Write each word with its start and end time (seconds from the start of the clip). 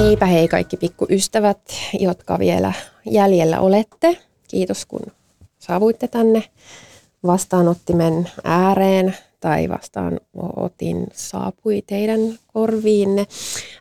Heipä 0.00 0.26
hei 0.26 0.48
kaikki 0.48 0.76
pikkuystävät, 0.76 1.60
jotka 2.00 2.38
vielä 2.38 2.72
jäljellä 3.06 3.60
olette. 3.60 4.18
Kiitos 4.48 4.86
kun 4.86 5.00
saavuitte 5.58 6.08
tänne 6.08 6.42
vastaanottimen 7.26 8.30
ääreen 8.44 9.16
tai 9.40 9.68
vastaanotin 9.68 11.06
saapui 11.12 11.82
teidän 11.86 12.20
korviinne 12.52 13.26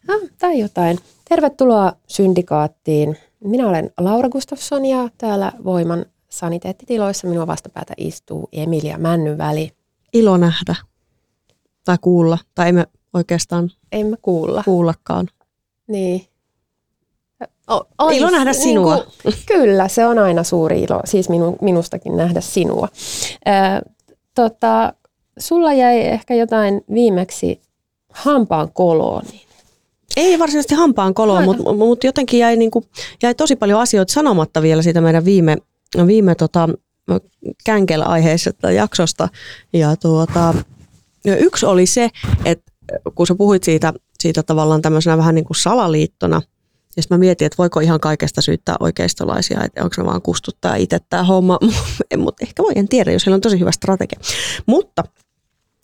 ah, 0.09 0.29
tai 0.39 0.59
jotain. 0.59 0.99
Tervetuloa 1.29 1.93
Syndikaattiin. 2.07 3.17
Minä 3.43 3.67
olen 3.67 3.91
Laura 3.99 4.29
Gustafsson 4.29 4.85
ja 4.85 5.09
täällä 5.17 5.51
Voiman 5.63 6.05
saniteettitiloissa 6.29 7.27
minua 7.27 7.47
vastapäätä 7.47 7.93
istuu 7.97 8.49
Emilia 8.51 8.97
Männynväli. 8.97 9.71
Ilo 10.13 10.37
nähdä 10.37 10.75
tai 11.85 11.97
kuulla, 12.01 12.37
tai 12.55 12.69
emme 12.69 12.87
oikeastaan 13.13 13.71
emme 13.91 14.17
kuulla. 14.21 14.63
kuullakaan. 14.63 15.27
Niin. 15.89 16.25
O, 17.71 18.09
ilo 18.09 18.29
nähdä 18.29 18.53
sinua. 18.53 18.95
Niin 18.95 19.05
kuin, 19.23 19.33
kyllä, 19.57 19.87
se 19.87 20.05
on 20.05 20.19
aina 20.19 20.43
suuri 20.43 20.81
ilo, 20.81 21.01
siis 21.05 21.29
minu, 21.29 21.57
minustakin 21.61 22.17
nähdä 22.17 22.41
sinua. 22.41 22.87
Ö, 23.47 23.91
tota, 24.35 24.93
sulla 25.39 25.73
jäi 25.73 25.99
ehkä 25.99 26.35
jotain 26.35 26.81
viimeksi 26.93 27.61
hampaan 28.13 28.71
koloon. 28.73 29.23
Ei 30.17 30.39
varsinaisesti 30.39 30.75
hampaan 30.75 31.13
koloon, 31.13 31.43
mutta 31.43 31.73
mut 31.73 32.03
jotenkin 32.03 32.39
jäi, 32.39 32.57
niinku, 32.57 32.83
jäi 33.23 33.35
tosi 33.35 33.55
paljon 33.55 33.79
asioita 33.79 34.13
sanomatta 34.13 34.61
vielä 34.61 34.81
siitä 34.81 35.01
meidän 35.01 35.25
viime, 35.25 35.57
viime 36.07 36.35
tota, 36.35 36.69
känkellä 37.65 38.05
aiheisesta 38.05 38.71
jaksosta. 38.71 39.29
Ja 39.73 39.95
tuota, 39.95 40.53
yksi 41.25 41.65
oli 41.65 41.85
se, 41.85 42.09
että 42.45 42.71
kun 43.15 43.27
sä 43.27 43.35
puhuit 43.35 43.63
siitä 43.63 43.93
siitä 44.21 44.43
tavallaan 44.43 44.81
tämmöisenä 44.81 45.17
vähän 45.17 45.35
niin 45.35 45.45
kuin 45.45 45.57
salaliittona. 45.57 46.41
Ja 46.95 47.01
sitten 47.01 47.17
mä 47.17 47.19
mietin, 47.19 47.45
että 47.45 47.57
voiko 47.57 47.79
ihan 47.79 47.99
kaikesta 47.99 48.41
syyttää 48.41 48.75
oikeistolaisia, 48.79 49.63
että 49.63 49.83
onko 49.83 49.93
se 49.93 50.05
vaan 50.05 50.21
kustuttaa 50.21 50.75
itse 50.75 50.99
tämä 51.09 51.23
homma. 51.23 51.59
Mutta 52.17 52.45
ehkä 52.45 52.63
voi, 52.63 52.73
en 52.75 52.87
tiedä, 52.87 53.11
jos 53.11 53.25
heillä 53.25 53.35
on 53.35 53.41
tosi 53.41 53.59
hyvä 53.59 53.71
strategia. 53.71 54.19
Mutta 54.65 55.03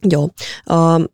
joo, 0.10 0.24
uh, 0.24 1.06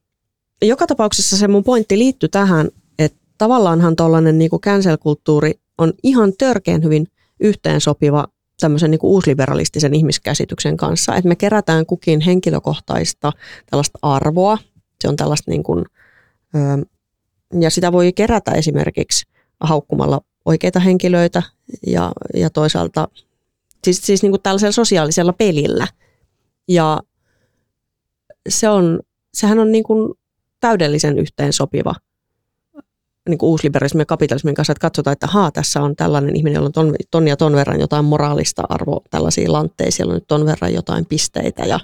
joka 0.62 0.88
tapauksessa 0.88 1.38
se 1.38 1.48
mun 1.48 1.64
pointti 1.64 1.98
liittyy 1.98 2.30
tähän, 2.30 2.70
että 3.00 3.20
tavallaanhan 3.38 3.96
tuollainen 3.96 4.38
niin 4.38 4.52
cancel-kulttuuri 4.52 5.52
on 5.78 5.94
ihan 6.04 6.34
törkeän 6.38 6.84
hyvin 6.84 7.08
yhteensopiva 7.40 8.28
tämmöisen 8.60 8.92
niin 8.92 9.00
kuin 9.00 9.12
uusliberalistisen 9.12 9.94
ihmiskäsityksen 9.94 10.78
kanssa, 10.78 11.16
että 11.16 11.28
me 11.28 11.36
kerätään 11.36 11.86
kukin 11.86 12.22
henkilökohtaista 12.22 13.32
tällaista 13.70 14.00
arvoa, 14.02 14.58
se 15.02 15.10
on 15.10 15.16
tällaista 15.16 15.52
niin 15.52 15.64
kuin, 15.64 15.86
ö, 16.56 16.86
ja 17.60 17.70
sitä 17.70 17.92
voi 17.92 18.14
kerätä 18.14 18.52
esimerkiksi 18.52 19.26
haukkumalla 19.60 20.22
oikeita 20.46 20.80
henkilöitä 20.80 21.44
ja, 21.88 22.12
ja 22.34 22.50
toisaalta 22.50 23.08
siis, 23.84 24.02
siis 24.02 24.22
niin 24.22 24.32
kuin 24.32 24.42
tällaisella 24.42 24.72
sosiaalisella 24.72 25.34
pelillä. 25.34 25.88
Ja 26.68 27.00
se 28.50 28.70
on, 28.70 29.00
sehän 29.34 29.60
on 29.60 29.72
niin 29.72 29.84
kuin 29.84 30.14
täydellisen 30.60 31.20
yhteensopiva 31.20 31.96
niin 33.30 33.38
kuin 33.38 33.50
uusliberalismin 33.50 34.02
ja 34.02 34.06
kapitalismin 34.06 34.56
kanssa, 34.56 34.72
että 34.72 34.82
katsotaan, 34.82 35.12
että 35.12 35.28
haa, 35.28 35.52
tässä 35.52 35.82
on 35.82 35.96
tällainen 35.96 36.36
ihminen, 36.36 36.56
jolla 36.56 36.66
on 36.66 36.72
ton, 36.72 36.96
ton 37.12 37.28
ja 37.28 37.38
ton 37.38 37.56
verran 37.56 37.80
jotain 37.80 38.06
moraalista 38.06 38.64
arvoa, 38.70 39.02
tällaisia 39.10 39.52
lantteja, 39.52 39.92
siellä 39.92 40.12
on 40.12 40.16
nyt 40.16 40.28
ton 40.28 40.46
verran 40.46 40.74
jotain 40.74 41.06
pisteitä 41.06 41.66
ja, 41.66 41.80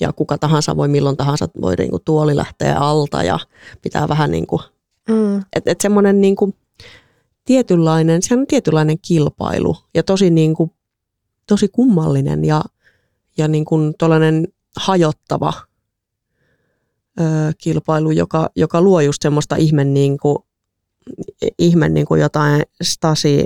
ja 0.00 0.12
kuka 0.12 0.38
tahansa 0.38 0.76
voi 0.76 0.88
milloin 0.88 1.16
tahansa 1.16 1.48
voi 1.60 1.74
niin 1.74 1.90
kuin 1.90 2.02
tuoli 2.04 2.36
lähteä 2.36 2.78
alta 2.78 3.22
ja 3.22 3.38
pitää 3.82 4.08
vähän 4.08 4.30
niin 4.30 4.46
kuin 4.46 4.62
Mm. 5.08 5.44
Että 5.56 5.70
et 5.70 5.80
semmoinen 5.80 6.20
niin 6.20 6.36
kuin 6.36 6.54
tietynlainen, 7.44 8.22
sehän 8.22 8.40
on 8.40 8.46
tietynlainen 8.46 8.98
kilpailu 8.98 9.76
ja 9.94 10.02
tosi, 10.02 10.30
niin 10.30 10.54
kuin, 10.54 10.70
tosi 11.46 11.68
kummallinen 11.68 12.44
ja, 12.44 12.62
ja 13.38 13.48
niin 13.48 13.64
kuin 13.64 13.94
hajottava 14.76 15.52
ö, 17.20 17.24
kilpailu, 17.58 18.10
joka, 18.10 18.50
joka 18.56 18.80
luo 18.80 19.00
just 19.00 19.22
semmoista 19.22 19.56
ihme, 19.56 19.84
niin 19.84 20.18
kuin, 20.18 20.38
ihme 21.58 21.88
niin 21.88 22.06
kuin 22.06 22.20
jotain 22.20 22.62
Stasi, 22.82 23.44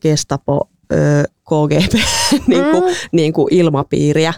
Gestapo, 0.00 0.70
ö, 0.92 0.96
KGB 1.44 1.94
niin 2.46 2.64
kuin, 2.70 2.84
mm. 2.84 2.96
niin 3.12 3.32
kuin 3.32 3.54
ilmapiiriä 3.54 4.34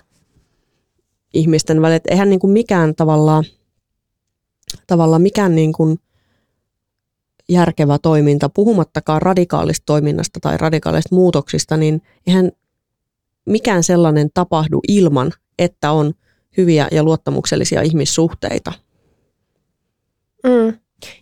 ihmisten 1.35 1.83
välillä. 1.83 2.01
Eihän 2.11 2.31
niin 2.31 2.41
kuin 2.41 2.53
mikään 2.53 2.95
tavallaan 2.95 3.45
tavallaan 4.87 5.23
mikään 5.23 5.55
niin 5.55 5.73
kuin 5.73 5.99
järkevä 7.49 7.99
toiminta, 7.99 8.49
puhumattakaan 8.49 9.23
radikaalista 9.23 9.83
toiminnasta 9.87 10.41
tai 10.41 10.57
radikaalista 10.57 11.15
muutoksista, 11.15 11.77
niin 11.77 12.03
eihän 12.27 12.53
mikään 13.47 13.83
sellainen 13.83 14.31
tapahdu 14.35 14.81
ilman, 14.89 15.33
että 15.59 15.93
on 15.93 16.13
hyviä 16.57 16.89
ja 16.91 17.03
luottamuksellisia 17.03 17.83
ihmissuhteita. 17.83 18.73
Mm. 20.45 20.79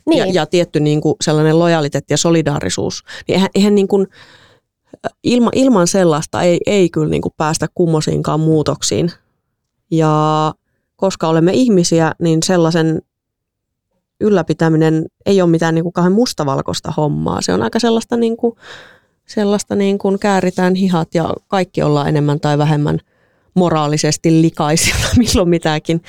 Niin. 0.06 0.18
Ja, 0.18 0.26
ja 0.26 0.46
tietty 0.46 0.80
niin 0.80 1.00
kuin 1.00 1.14
sellainen 1.24 1.58
lojaliteetti 1.58 2.12
ja 2.12 2.18
solidaarisuus. 2.18 3.02
Niin 3.28 3.34
eihän, 3.34 3.50
eihän 3.54 3.74
niin 3.74 3.88
kuin, 3.88 4.06
ilma, 5.22 5.50
ilman 5.54 5.86
sellaista 5.86 6.42
ei, 6.42 6.60
ei 6.66 6.90
kyllä 6.90 7.08
niin 7.08 7.22
kuin 7.22 7.34
päästä 7.36 7.66
kummosiinkaan 7.74 8.40
muutoksiin. 8.40 9.12
Ja 9.90 10.54
koska 10.96 11.28
olemme 11.28 11.52
ihmisiä, 11.52 12.12
niin 12.18 12.42
sellaisen 12.42 13.02
ylläpitäminen 14.22 15.04
ei 15.26 15.42
ole 15.42 15.50
mitään 15.50 15.74
niin 15.74 15.82
kuin 15.82 15.92
kauhean 15.92 16.12
mustavalkoista 16.12 16.92
hommaa. 16.96 17.42
Se 17.42 17.52
on 17.52 17.62
aika 17.62 17.78
sellaista, 17.78 18.16
niin 18.16 18.36
kuin, 18.36 18.56
sellaista 19.26 19.74
niin 19.74 19.98
kuin 19.98 20.18
kääritään 20.18 20.74
hihat 20.74 21.14
ja 21.14 21.34
kaikki 21.48 21.82
ollaan 21.82 22.08
enemmän 22.08 22.40
tai 22.40 22.58
vähemmän 22.58 22.98
moraalisesti 23.54 24.42
likaisilla 24.42 25.06
milloin 25.18 25.48
mitäkin 25.48 26.02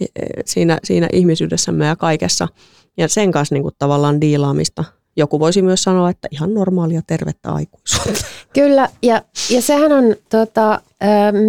e, 0.00 0.06
siinä, 0.44 0.78
siinä 0.84 1.08
ihmisyydessämme 1.12 1.86
ja 1.86 1.96
kaikessa. 1.96 2.48
Ja 2.96 3.08
sen 3.08 3.32
kanssa 3.32 3.54
niin 3.54 3.62
kuin 3.62 3.74
tavallaan 3.78 4.20
diilaamista. 4.20 4.84
Joku 5.16 5.40
voisi 5.40 5.62
myös 5.62 5.82
sanoa, 5.82 6.10
että 6.10 6.28
ihan 6.30 6.54
normaalia 6.54 7.02
tervettä 7.06 7.52
aikuisuutta. 7.52 8.24
Kyllä, 8.54 8.88
ja, 9.02 9.22
ja 9.50 9.62
sehän 9.62 9.92
on 9.92 10.16
tota, 10.28 10.80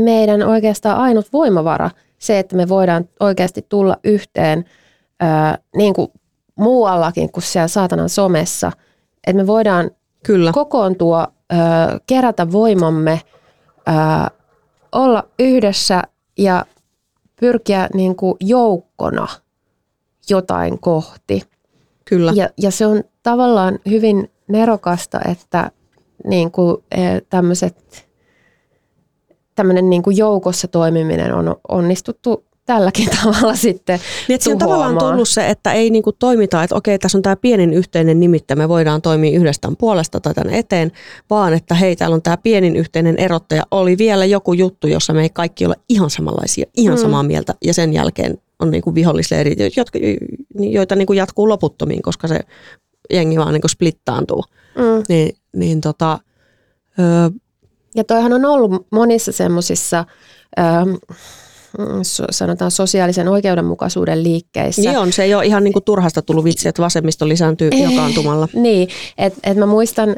meidän 0.03 0.43
oikeastaan 0.43 0.97
ainut 0.97 1.33
voimavara, 1.33 1.89
se, 2.19 2.39
että 2.39 2.55
me 2.55 2.69
voidaan 2.69 3.09
oikeasti 3.19 3.65
tulla 3.69 3.97
yhteen– 4.03 4.65
niin 5.75 5.93
kuin 5.93 6.11
muuallakin 6.55 7.31
kuin 7.31 7.43
siellä 7.43 7.67
saatanan 7.67 8.09
somessa, 8.09 8.71
että 9.27 9.41
me 9.41 9.47
voidaan 9.47 9.91
Kyllä. 10.23 10.51
kokoontua, 10.51 11.27
kerätä 12.07 12.51
voimamme, 12.51 13.21
olla 14.91 15.23
yhdessä 15.39 16.01
ja 16.37 16.65
pyrkiä 17.39 17.89
niin 17.93 18.15
kuin 18.15 18.35
joukkona 18.39 19.27
jotain 20.29 20.79
kohti. 20.79 21.41
Kyllä. 22.05 22.31
Ja, 22.35 22.49
ja 22.57 22.71
se 22.71 22.85
on 22.85 23.03
tavallaan 23.23 23.79
hyvin 23.89 24.31
nerokasta, 24.47 25.19
että 25.31 25.71
niin 26.25 26.51
kuin, 26.51 26.77
tämmöiset, 27.29 28.07
tämmöinen 29.55 29.89
niin 29.89 30.03
kuin 30.03 30.17
joukossa 30.17 30.67
toimiminen 30.67 31.33
on 31.33 31.55
onnistuttu 31.67 32.45
tälläkin 32.65 33.09
tavalla 33.21 33.55
sitten 33.55 33.99
Niin, 34.27 34.35
että 34.35 34.43
siinä 34.43 34.55
on 34.55 34.59
tavallaan 34.59 34.97
tullut 34.97 35.29
se, 35.29 35.49
että 35.49 35.73
ei 35.73 35.89
niinku 35.89 36.11
toimita, 36.11 36.63
että 36.63 36.75
okei, 36.75 36.99
tässä 36.99 37.17
on 37.17 37.21
tämä 37.21 37.35
pienin 37.35 37.73
yhteinen 37.73 38.19
nimittä, 38.19 38.55
me 38.55 38.69
voidaan 38.69 39.01
toimia 39.01 39.37
yhdestään 39.37 39.77
puolesta 39.77 40.19
tai 40.19 40.33
tänne 40.33 40.57
eteen, 40.57 40.91
vaan 41.29 41.53
että 41.53 41.75
hei, 41.75 41.95
täällä 41.95 42.13
on 42.13 42.21
tämä 42.21 42.37
pienin 42.37 42.75
yhteinen 42.75 43.17
erottaja. 43.17 43.63
Oli 43.71 43.97
vielä 43.97 44.25
joku 44.25 44.53
juttu, 44.53 44.87
jossa 44.87 45.13
me 45.13 45.21
ei 45.21 45.29
kaikki 45.29 45.65
ole 45.65 45.75
ihan 45.89 46.09
samanlaisia, 46.09 46.65
ihan 46.77 46.97
mm. 46.97 47.01
samaa 47.01 47.23
mieltä, 47.23 47.55
ja 47.63 47.73
sen 47.73 47.93
jälkeen 47.93 48.37
on 48.59 48.71
niinku 48.71 48.95
vihollisleirit, 48.95 49.59
jotka, 49.77 49.99
joita 50.59 50.95
niinku 50.95 51.13
jatkuu 51.13 51.49
loputtomiin, 51.49 52.01
koska 52.01 52.27
se 52.27 52.39
jengi 53.13 53.37
vaan 53.37 53.53
niinku 53.53 53.67
splittaantuu. 53.67 54.43
Mm. 54.75 55.03
Niin, 55.09 55.35
niin 55.55 55.81
tota, 55.81 56.19
öö, 56.99 57.29
ja 57.95 58.03
toihan 58.03 58.33
on 58.33 58.45
ollut 58.45 58.87
monissa 58.91 59.31
semmoisissa 59.31 60.05
sanotaan 62.31 62.71
sosiaalisen 62.71 63.27
oikeudenmukaisuuden 63.27 64.23
liikkeissä. 64.23 64.81
Niin 64.81 64.97
on, 64.97 65.13
se 65.13 65.23
ei 65.23 65.35
ole 65.35 65.45
ihan 65.45 65.63
niin 65.63 65.73
kuin 65.73 65.83
turhasta 65.83 66.21
tullut 66.21 66.43
vitsi, 66.43 66.69
että 66.69 66.81
vasemmisto 66.81 67.27
lisääntyy 67.27 67.69
jakaantumalla. 67.69 68.47
niin, 68.63 68.89
että 69.17 69.39
et 69.43 69.57
mä 69.57 69.65
muistan, 69.65 70.15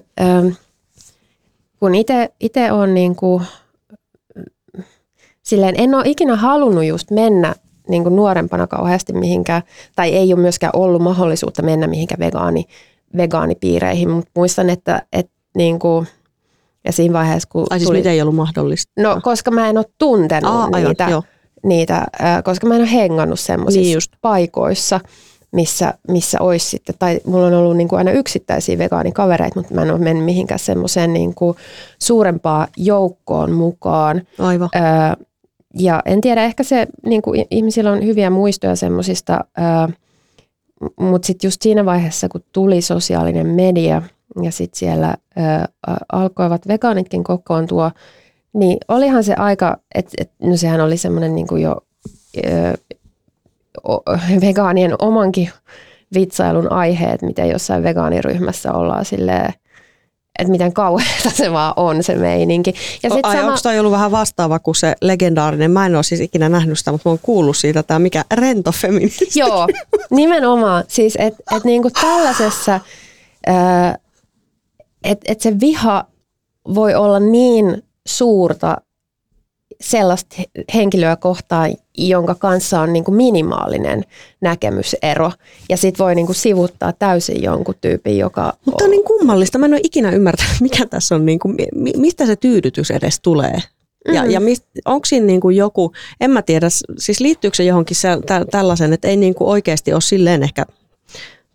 kun 1.79 1.95
itse 2.39 2.71
on 2.71 2.93
niin 2.93 3.15
kuin, 3.15 3.43
silleen, 5.43 5.75
en 5.77 5.95
ole 5.95 6.03
ikinä 6.05 6.35
halunnut 6.35 6.85
just 6.85 7.11
mennä 7.11 7.55
niin 7.89 8.03
kuin 8.03 8.15
nuorempana 8.15 8.67
kauheasti 8.67 9.13
mihinkään, 9.13 9.61
tai 9.95 10.09
ei 10.09 10.33
ole 10.33 10.41
myöskään 10.41 10.75
ollut 10.75 11.01
mahdollisuutta 11.01 11.61
mennä 11.61 11.87
mihinkään 11.87 12.19
vegaani, 12.19 12.65
vegaanipiireihin, 13.17 14.09
mutta 14.09 14.31
muistan, 14.35 14.69
että, 14.69 15.01
että 15.13 15.33
niin 15.57 15.79
kuin, 15.79 16.07
ja 16.85 16.91
siinä 16.91 17.13
vaiheessa, 17.13 17.49
kun 17.51 17.67
Ai 17.69 17.79
siis 17.79 17.87
tuli, 17.87 17.97
miten 17.97 18.11
ei 18.11 18.21
ollut 18.21 18.35
mahdollista? 18.35 18.91
No, 18.99 19.19
koska 19.23 19.51
mä 19.51 19.69
en 19.69 19.77
ole 19.77 19.85
tuntenut 19.97 20.53
Aa, 20.53 20.69
niitä, 20.79 21.05
aivan, 21.05 21.23
niitä 21.63 22.05
koska 22.43 22.67
mä 22.67 22.75
en 22.75 22.81
ole 22.81 22.91
hengannut 22.91 23.39
semmoisissa 23.39 24.09
niin 24.11 24.19
paikoissa, 24.21 24.99
missä, 25.51 25.93
missä 26.07 26.37
olisi 26.41 26.69
sitten, 26.69 26.95
tai 26.99 27.19
mulla 27.25 27.47
on 27.47 27.53
ollut 27.53 27.77
niin 27.77 27.87
kuin 27.87 27.97
aina 27.97 28.11
yksittäisiä 28.11 28.77
vegaanikavereita, 28.77 29.59
mutta 29.59 29.73
mä 29.73 29.81
en 29.81 29.91
ole 29.91 29.99
mennyt 29.99 30.25
mihinkään 30.25 30.59
semmoiseen 30.59 31.13
niin 31.13 31.35
kuin 31.35 31.57
suurempaan 31.99 32.67
joukkoon 32.77 33.51
mukaan. 33.51 34.21
Aivan. 34.39 34.69
Öö, 34.75 34.81
ja 35.79 36.01
en 36.05 36.21
tiedä, 36.21 36.43
ehkä 36.43 36.63
se, 36.63 36.87
niin 37.05 37.21
kuin 37.21 37.45
ihmisillä 37.51 37.91
on 37.91 38.05
hyviä 38.05 38.29
muistoja 38.29 38.75
semmoisista, 38.75 39.39
öö, 39.59 39.95
mutta 40.99 41.25
sitten 41.25 41.47
just 41.47 41.61
siinä 41.61 41.85
vaiheessa, 41.85 42.29
kun 42.29 42.43
tuli 42.51 42.81
sosiaalinen 42.81 43.47
media– 43.47 44.01
ja 44.41 44.51
sitten 44.51 44.79
siellä 44.79 45.15
ö, 45.37 45.91
alkoivat 46.11 46.67
vegaanitkin 46.67 47.23
kokoontua, 47.23 47.91
niin 48.53 48.77
olihan 48.87 49.23
se 49.23 49.33
aika, 49.33 49.77
että 49.95 50.11
et, 50.17 50.31
no 50.41 50.57
sehän 50.57 50.81
oli 50.81 50.97
semmoinen 50.97 51.35
niin 51.35 51.61
jo 51.61 51.77
ö, 52.37 52.77
vegaanien 54.41 54.95
omankin 54.99 55.49
vitsailun 56.13 56.71
aihe, 56.71 57.05
että 57.05 57.25
miten 57.25 57.49
jossain 57.49 57.83
vegaaniryhmässä 57.83 58.73
ollaan 58.73 59.05
silleen, 59.05 59.53
että 60.39 60.51
miten 60.51 60.73
kauheata 60.73 61.29
se 61.29 61.51
vaan 61.51 61.73
on 61.75 62.03
se 62.03 62.15
meininki. 62.15 62.73
Ja 63.03 63.09
sit 63.09 63.25
Ai, 63.25 63.35
sama... 63.35 63.47
onko 63.47 63.59
toi 63.63 63.79
ollut 63.79 63.91
vähän 63.91 64.11
vastaava 64.11 64.59
kuin 64.59 64.75
se 64.75 64.95
legendaarinen, 65.01 65.71
mä 65.71 65.85
en 65.85 65.95
ole 65.95 66.03
siis 66.03 66.21
ikinä 66.21 66.49
nähnyt 66.49 66.79
sitä, 66.79 66.91
mutta 66.91 67.09
mä 67.09 67.11
oon 67.11 67.19
kuullut 67.21 67.57
siitä, 67.57 67.83
tämä 67.83 67.99
mikä 67.99 68.25
rento 68.33 68.71
feministi. 68.71 69.39
Joo, 69.39 69.67
nimenomaan. 70.09 70.83
Siis 70.87 71.15
että 71.19 71.43
et 71.55 71.63
niinku 71.63 71.89
tällaisessa 71.89 72.79
että 75.03 75.31
et 75.31 75.41
se 75.41 75.59
viha 75.59 76.05
voi 76.75 76.95
olla 76.95 77.19
niin 77.19 77.83
suurta 78.07 78.77
sellaista 79.81 80.35
henkilöä 80.73 81.15
kohtaan, 81.15 81.73
jonka 81.97 82.35
kanssa 82.35 82.81
on 82.81 82.93
niin 82.93 83.03
kuin 83.03 83.15
minimaalinen 83.15 84.03
näkemysero. 84.41 85.31
Ja 85.69 85.77
sitten 85.77 86.05
voi 86.05 86.15
niin 86.15 86.25
kuin 86.25 86.35
sivuttaa 86.35 86.93
täysin 86.93 87.43
jonkun 87.43 87.75
tyypin, 87.81 88.17
joka... 88.17 88.53
Mutta 88.65 88.83
on 88.83 88.91
niin 88.91 89.05
kummallista. 89.05 89.57
Mä 89.57 89.65
en 89.65 89.73
ole 89.73 89.81
ikinä 89.83 90.11
ymmärtänyt, 90.11 90.61
mikä 90.61 90.85
tässä 90.85 91.15
on, 91.15 91.25
niin 91.25 91.39
kuin, 91.39 91.55
mistä 91.97 92.25
se 92.25 92.35
tyydytys 92.35 92.91
edes 92.91 93.19
tulee. 93.21 93.57
Ja, 94.13 94.23
mm. 94.23 94.29
ja 94.29 94.39
onko 94.85 95.05
siinä 95.05 95.25
niin 95.25 95.41
kuin 95.41 95.55
joku, 95.55 95.91
en 96.21 96.31
mä 96.31 96.41
tiedä, 96.41 96.67
siis 96.97 97.19
liittyykö 97.19 97.57
se 97.57 97.63
johonkin 97.63 97.95
se, 97.95 98.07
tä, 98.25 98.45
tällaisen, 98.51 98.93
että 98.93 99.07
ei 99.07 99.17
niin 99.17 99.35
kuin 99.35 99.47
oikeasti 99.47 99.93
ole 99.93 100.01
silleen 100.01 100.43
ehkä 100.43 100.65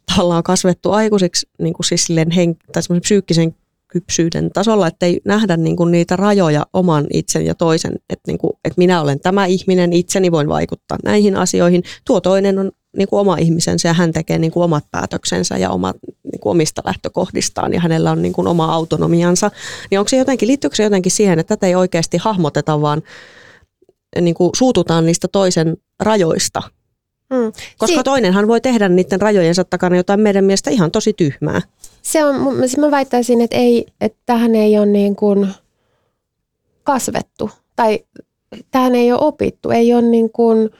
tavallaan 0.06 0.42
kasvettu 0.42 0.92
aikuisiksi 0.92 1.48
niin 1.58 1.74
kuin 1.74 1.86
siis 1.86 2.04
silleen 2.04 2.30
hen, 2.30 2.56
tai 2.72 2.82
psyykkisen 3.00 3.54
kypsyyden 3.88 4.50
tasolla, 4.50 4.86
että 4.86 5.06
ei 5.06 5.20
nähdä 5.24 5.56
niin 5.56 5.76
kuin 5.76 5.90
niitä 5.90 6.16
rajoja 6.16 6.66
oman 6.72 7.06
itsen 7.12 7.46
ja 7.46 7.54
toisen, 7.54 7.92
että, 8.10 8.22
niin 8.26 8.38
kuin, 8.38 8.52
että 8.64 8.78
minä 8.78 9.00
olen 9.00 9.20
tämä 9.20 9.46
ihminen, 9.46 9.92
itseni 9.92 10.32
voin 10.32 10.48
vaikuttaa 10.48 10.98
näihin 11.04 11.36
asioihin. 11.36 11.82
Tuo 12.04 12.20
toinen 12.20 12.58
on 12.58 12.72
niin 12.96 13.08
kuin 13.08 13.20
oma 13.20 13.36
ihmisensä 13.36 13.88
ja 13.88 13.94
hän 13.94 14.12
tekee 14.12 14.38
niin 14.38 14.50
kuin 14.50 14.64
omat 14.64 14.84
päätöksensä 14.90 15.58
ja 15.58 15.70
omat, 15.70 15.96
niin 16.32 16.40
kuin 16.40 16.50
omista 16.50 16.82
lähtökohdistaan 16.84 17.74
ja 17.74 17.80
hänellä 17.80 18.10
on 18.10 18.22
niin 18.22 18.32
kuin 18.32 18.46
oma 18.46 18.74
autonomiansa. 18.74 19.50
Niin 19.90 19.98
onko 19.98 20.08
se 20.08 20.16
jotenkin, 20.16 20.48
liittyykö 20.48 20.76
se 20.76 20.82
jotenkin 20.82 21.12
siihen, 21.12 21.38
että 21.38 21.56
tätä 21.56 21.66
ei 21.66 21.74
oikeasti 21.74 22.16
hahmoteta, 22.16 22.80
vaan 22.80 23.02
niin 24.20 24.34
kuin 24.34 24.50
suututaan 24.56 25.06
niistä 25.06 25.28
toisen 25.28 25.76
rajoista 26.00 26.62
Mm. 27.30 27.52
Koska 27.78 27.96
si- 27.96 28.02
toinenhan 28.02 28.48
voi 28.48 28.60
tehdä 28.60 28.88
niiden 28.88 29.20
rajojensa 29.20 29.64
takana 29.64 29.96
jotain 29.96 30.20
meidän 30.20 30.44
mielestä 30.44 30.70
ihan 30.70 30.90
tosi 30.90 31.12
tyhmää. 31.12 31.62
Se 32.02 32.24
on, 32.24 32.36
mä 32.78 32.90
väittäisin, 32.90 33.40
että, 33.40 33.56
ei, 33.56 33.86
että 34.00 34.18
tähän 34.26 34.54
ei 34.54 34.78
ole 34.78 34.86
niin 34.86 35.16
kuin 35.16 35.48
kasvettu 36.82 37.50
tai 37.76 38.00
tähän 38.70 38.94
ei 38.94 39.12
ole 39.12 39.20
opittu. 39.22 39.70
Ei 39.70 39.94
ole 39.94 40.02
niin 40.02 40.32
kuin, 40.32 40.70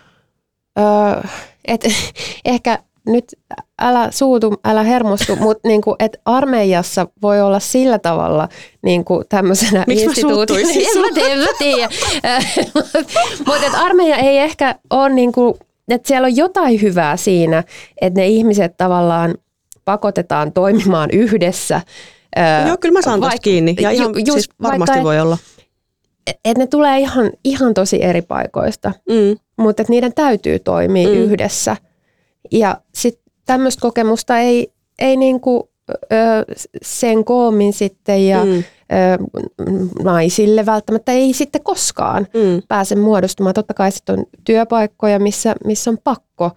öö, 0.79 1.23
et, 1.65 1.85
ehkä 2.45 2.79
nyt 3.07 3.25
älä 3.83 4.11
suutu, 4.11 4.55
älä 4.65 4.83
hermostu, 4.83 5.37
mutta 5.47 5.69
niin 5.69 5.81
kuin, 5.81 5.97
et 5.99 6.21
armeijassa 6.25 7.07
voi 7.23 7.41
olla 7.41 7.61
sillä 7.61 7.99
tavalla 7.99 8.49
niin 8.83 9.05
kuin 9.05 9.25
tämmöisenä 9.29 9.85
instituutina. 9.89 10.59
En 10.59 11.01
mä 11.01 11.09
tiedä, 11.15 11.37
mä 11.47 11.53
tiedä. 11.59 11.89
mutta 13.47 13.79
armeija 13.79 14.17
ei 14.17 14.39
ehkä 14.39 14.75
ole 14.91 15.09
niin 15.09 15.33
kuin 15.33 15.55
että 15.89 16.09
siellä 16.09 16.27
on 16.27 16.37
jotain 16.37 16.83
hyvää 16.83 17.17
siinä, 17.17 17.65
että 18.01 18.21
ne 18.21 18.27
ihmiset 18.27 18.77
tavallaan 18.77 19.35
pakotetaan 19.89 20.53
toimimaan 20.53 21.11
yhdessä. 21.13 21.81
Joo, 22.67 22.77
kyllä 22.81 22.93
mä 22.93 23.03
saan 23.03 23.21
vaik- 23.21 23.41
kiinni. 23.43 23.75
Ja 23.81 23.91
ihan, 23.91 24.09
ju, 24.09 24.19
just, 24.19 24.33
siis 24.33 24.49
varmasti 24.63 24.91
vaikka, 24.91 25.05
voi 25.05 25.21
olla. 25.21 25.39
Että 26.45 26.59
ne 26.63 26.67
tulee 26.67 26.99
ihan, 26.99 27.31
ihan 27.45 27.75
tosi 27.75 28.05
eri 28.05 28.23
paikoista, 28.23 28.93
mm. 29.09 29.39
mutta 29.59 29.85
niiden 29.89 30.15
täytyy 30.15 30.59
toimia 30.59 31.09
mm. 31.09 31.15
yhdessä. 31.15 31.77
Ja 32.53 32.81
sitten 32.95 33.25
tämmöistä 33.47 33.81
kokemusta 33.81 34.39
ei, 34.39 34.73
ei 34.99 35.17
niinku, 35.17 35.71
ö, 35.91 35.97
sen 36.83 37.25
koomin 37.25 37.73
sitten 37.73 38.27
ja 38.27 38.45
mm 38.45 38.65
naisille 40.03 40.67
välttämättä 40.67 41.13
ei 41.13 41.33
sitten 41.33 41.63
koskaan 41.63 42.27
mm. 42.35 42.63
pääse 42.69 42.95
muodostumaan. 42.95 43.55
Totta 43.55 43.75
kai 43.75 43.93
sitten 43.93 44.19
on 44.19 44.27
työpaikkoja, 44.45 45.19
missä, 45.19 45.55
missä 45.65 45.91
on 45.91 45.99
pakko. 46.05 46.51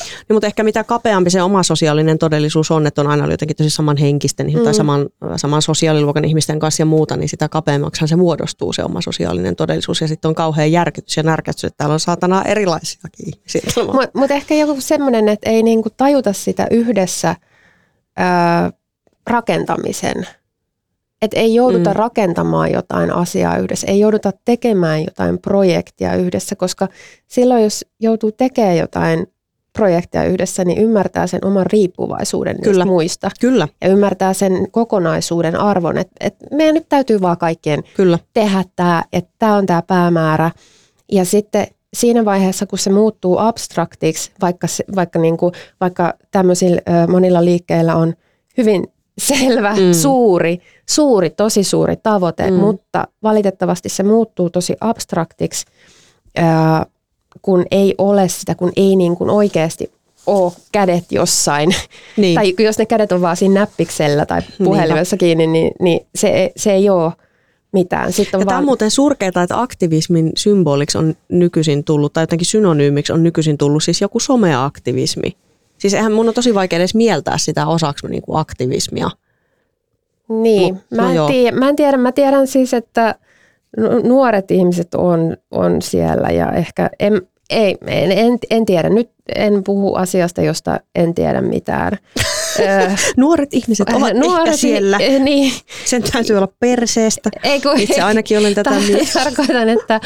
Niin, 0.00 0.34
mutta 0.34 0.46
ehkä 0.46 0.62
mitä 0.62 0.84
kapeampi 0.84 1.30
se 1.30 1.42
oma 1.42 1.62
sosiaalinen 1.62 2.18
todellisuus 2.18 2.70
on, 2.70 2.86
että 2.86 3.00
on 3.00 3.06
aina 3.06 3.30
jotenkin 3.30 3.56
tosi 3.56 3.70
samanhenkisten 3.70 4.46
mm. 4.46 4.64
tai 4.64 4.74
saman, 4.74 5.08
saman 5.36 5.62
sosiaaliluokan 5.62 6.24
ihmisten 6.24 6.58
kanssa 6.58 6.82
ja 6.82 6.86
muuta, 6.86 7.16
niin 7.16 7.28
sitä 7.28 7.48
kapeammaksihan 7.48 8.08
se 8.08 8.16
muodostuu 8.16 8.72
se 8.72 8.84
oma 8.84 9.00
sosiaalinen 9.00 9.56
todellisuus. 9.56 10.00
Ja 10.00 10.08
sitten 10.08 10.28
on 10.28 10.34
kauhean 10.34 10.72
järkytys 10.72 11.16
ja 11.16 11.22
närkätys, 11.22 11.64
että 11.64 11.78
täällä 11.78 11.92
on 11.92 12.00
saatana 12.00 12.42
erilaisiakin 12.42 13.28
ihmisiä. 13.28 13.62
Mutta 13.76 14.18
mut 14.18 14.30
ehkä 14.30 14.54
joku 14.54 14.80
semmoinen, 14.80 15.28
että 15.28 15.50
ei 15.50 15.62
niinku 15.62 15.90
tajuta 15.96 16.32
sitä 16.32 16.66
yhdessä 16.70 17.36
ää, 18.16 18.72
rakentamisen– 19.26 20.26
että 21.24 21.40
ei 21.40 21.54
jouduta 21.54 21.90
mm. 21.90 21.96
rakentamaan 21.96 22.72
jotain 22.72 23.10
asiaa 23.10 23.56
yhdessä, 23.56 23.86
ei 23.86 24.00
jouduta 24.00 24.32
tekemään 24.44 25.04
jotain 25.04 25.38
projektia 25.38 26.14
yhdessä, 26.14 26.56
koska 26.56 26.88
silloin 27.26 27.62
jos 27.62 27.86
joutuu 28.00 28.32
tekemään 28.32 28.76
jotain 28.76 29.26
projektia 29.74 30.24
yhdessä, 30.24 30.64
niin 30.64 30.78
ymmärtää 30.78 31.26
sen 31.26 31.44
oman 31.44 31.66
riippuvaisuuden 31.66 32.60
Kyllä. 32.62 32.84
muista. 32.84 33.30
Kyllä. 33.40 33.68
Ja 33.80 33.88
ymmärtää 33.88 34.32
sen 34.32 34.70
kokonaisuuden 34.70 35.56
arvon, 35.56 35.98
että, 35.98 36.14
että 36.20 36.46
meidän 36.50 36.74
nyt 36.74 36.88
täytyy 36.88 37.20
vaan 37.20 37.38
kaikkien 37.38 37.82
Kyllä. 37.96 38.18
tehdä 38.34 38.64
tämä, 38.76 39.04
että 39.12 39.30
tämä 39.38 39.56
on 39.56 39.66
tämä 39.66 39.82
päämäärä. 39.82 40.50
Ja 41.12 41.24
sitten 41.24 41.66
siinä 41.94 42.24
vaiheessa, 42.24 42.66
kun 42.66 42.78
se 42.78 42.90
muuttuu 42.90 43.38
abstraktiksi, 43.38 44.30
vaikka, 44.40 44.66
vaikka, 44.96 45.18
niin 45.18 45.36
kuin, 45.36 45.52
vaikka 45.80 46.14
tämmöisillä 46.30 46.80
monilla 47.08 47.44
liikkeillä 47.44 47.96
on 47.96 48.14
hyvin 48.56 48.86
selvä, 49.18 49.74
mm. 49.74 49.92
suuri, 49.92 50.58
suuri, 50.88 51.30
tosi 51.30 51.64
suuri 51.64 51.96
tavoite, 51.96 52.50
mm. 52.50 52.56
mutta 52.56 53.08
valitettavasti 53.22 53.88
se 53.88 54.02
muuttuu 54.02 54.50
tosi 54.50 54.76
abstraktiksi, 54.80 55.66
ää, 56.36 56.86
kun 57.44 57.64
ei 57.70 57.94
ole 57.98 58.28
sitä, 58.28 58.54
kun 58.54 58.72
ei 58.76 58.96
niin 58.96 59.16
kuin 59.16 59.30
oikeasti 59.30 59.92
ole 60.26 60.52
kädet 60.72 61.12
jossain. 61.12 61.70
Niin. 62.16 62.34
Tai 62.34 62.54
jos 62.58 62.78
ne 62.78 62.86
kädet 62.86 63.12
on 63.12 63.20
vaan 63.20 63.36
siinä 63.36 63.54
näppiksellä 63.54 64.26
tai 64.26 64.40
puhelimessa 64.64 65.16
kiinni, 65.16 65.46
niin, 65.46 65.72
niin 65.80 66.06
se, 66.14 66.52
se 66.56 66.72
ei 66.72 66.90
ole 66.90 67.12
mitään. 67.72 68.12
Sitten 68.12 68.38
on 68.38 68.40
Ja 68.40 68.46
tämä 68.46 68.56
on 68.56 68.60
vaan, 68.60 68.64
muuten 68.64 68.90
surkeaa, 68.90 69.42
että 69.42 69.60
aktivismin 69.60 70.32
symboliksi 70.36 70.98
on 70.98 71.14
nykyisin 71.28 71.84
tullut, 71.84 72.12
tai 72.12 72.22
jotenkin 72.22 72.46
synonyymiksi 72.46 73.12
on 73.12 73.22
nykyisin 73.22 73.58
tullut 73.58 73.82
siis 73.82 74.00
joku 74.00 74.20
someaktivismi. 74.20 75.36
Siis 75.78 75.94
eihän 75.94 76.12
mun 76.12 76.28
on 76.28 76.34
tosi 76.34 76.54
vaikea 76.54 76.76
edes 76.76 76.94
mieltää 76.94 77.38
sitä 77.38 77.66
osaksi 77.66 78.06
niin 78.06 78.22
kuin 78.22 78.38
aktivismia. 78.38 79.10
niin, 80.28 80.74
Mut- 80.74 80.82
no 80.90 81.02
mä, 81.02 81.08
en 81.10 81.16
joo. 81.16 81.26
tiedä, 81.26 81.56
mä 81.56 81.68
en 81.68 81.76
tiedä, 81.76 81.96
mä 81.96 82.12
tiedän 82.12 82.46
siis, 82.46 82.74
että 82.74 83.14
nu- 83.76 84.00
nuoret 84.02 84.50
ihmiset 84.50 84.94
on, 84.94 85.36
on 85.50 85.82
siellä 85.82 86.28
ja 86.28 86.52
ehkä, 86.52 86.90
en, 87.00 87.22
ei, 87.54 87.76
en, 87.86 88.12
en, 88.12 88.38
en 88.50 88.66
tiedä, 88.66 88.88
nyt 88.88 89.10
en 89.36 89.64
puhu 89.64 89.94
asiasta, 89.94 90.42
josta 90.42 90.80
en 90.94 91.14
tiedä 91.14 91.40
mitään. 91.40 91.98
Nuoret 93.16 93.54
ihmiset 93.54 93.88
ovat 93.88 94.14
nuoret 94.14 94.46
ehkä 94.46 94.56
siellä. 94.56 94.96
i- 95.00 95.18
Niin, 95.24 95.52
Sen 95.84 96.02
täytyy 96.02 96.36
olla 96.36 96.48
perseestä. 96.60 97.30
ei 97.42 97.60
kun, 97.60 97.80
Itse 97.80 98.00
ainakin 98.02 98.38
olen 98.38 98.54
tätä 98.54 98.70
mieltä. 98.88 99.12
Tarkoitan, 99.24 99.68
että, 99.68 100.00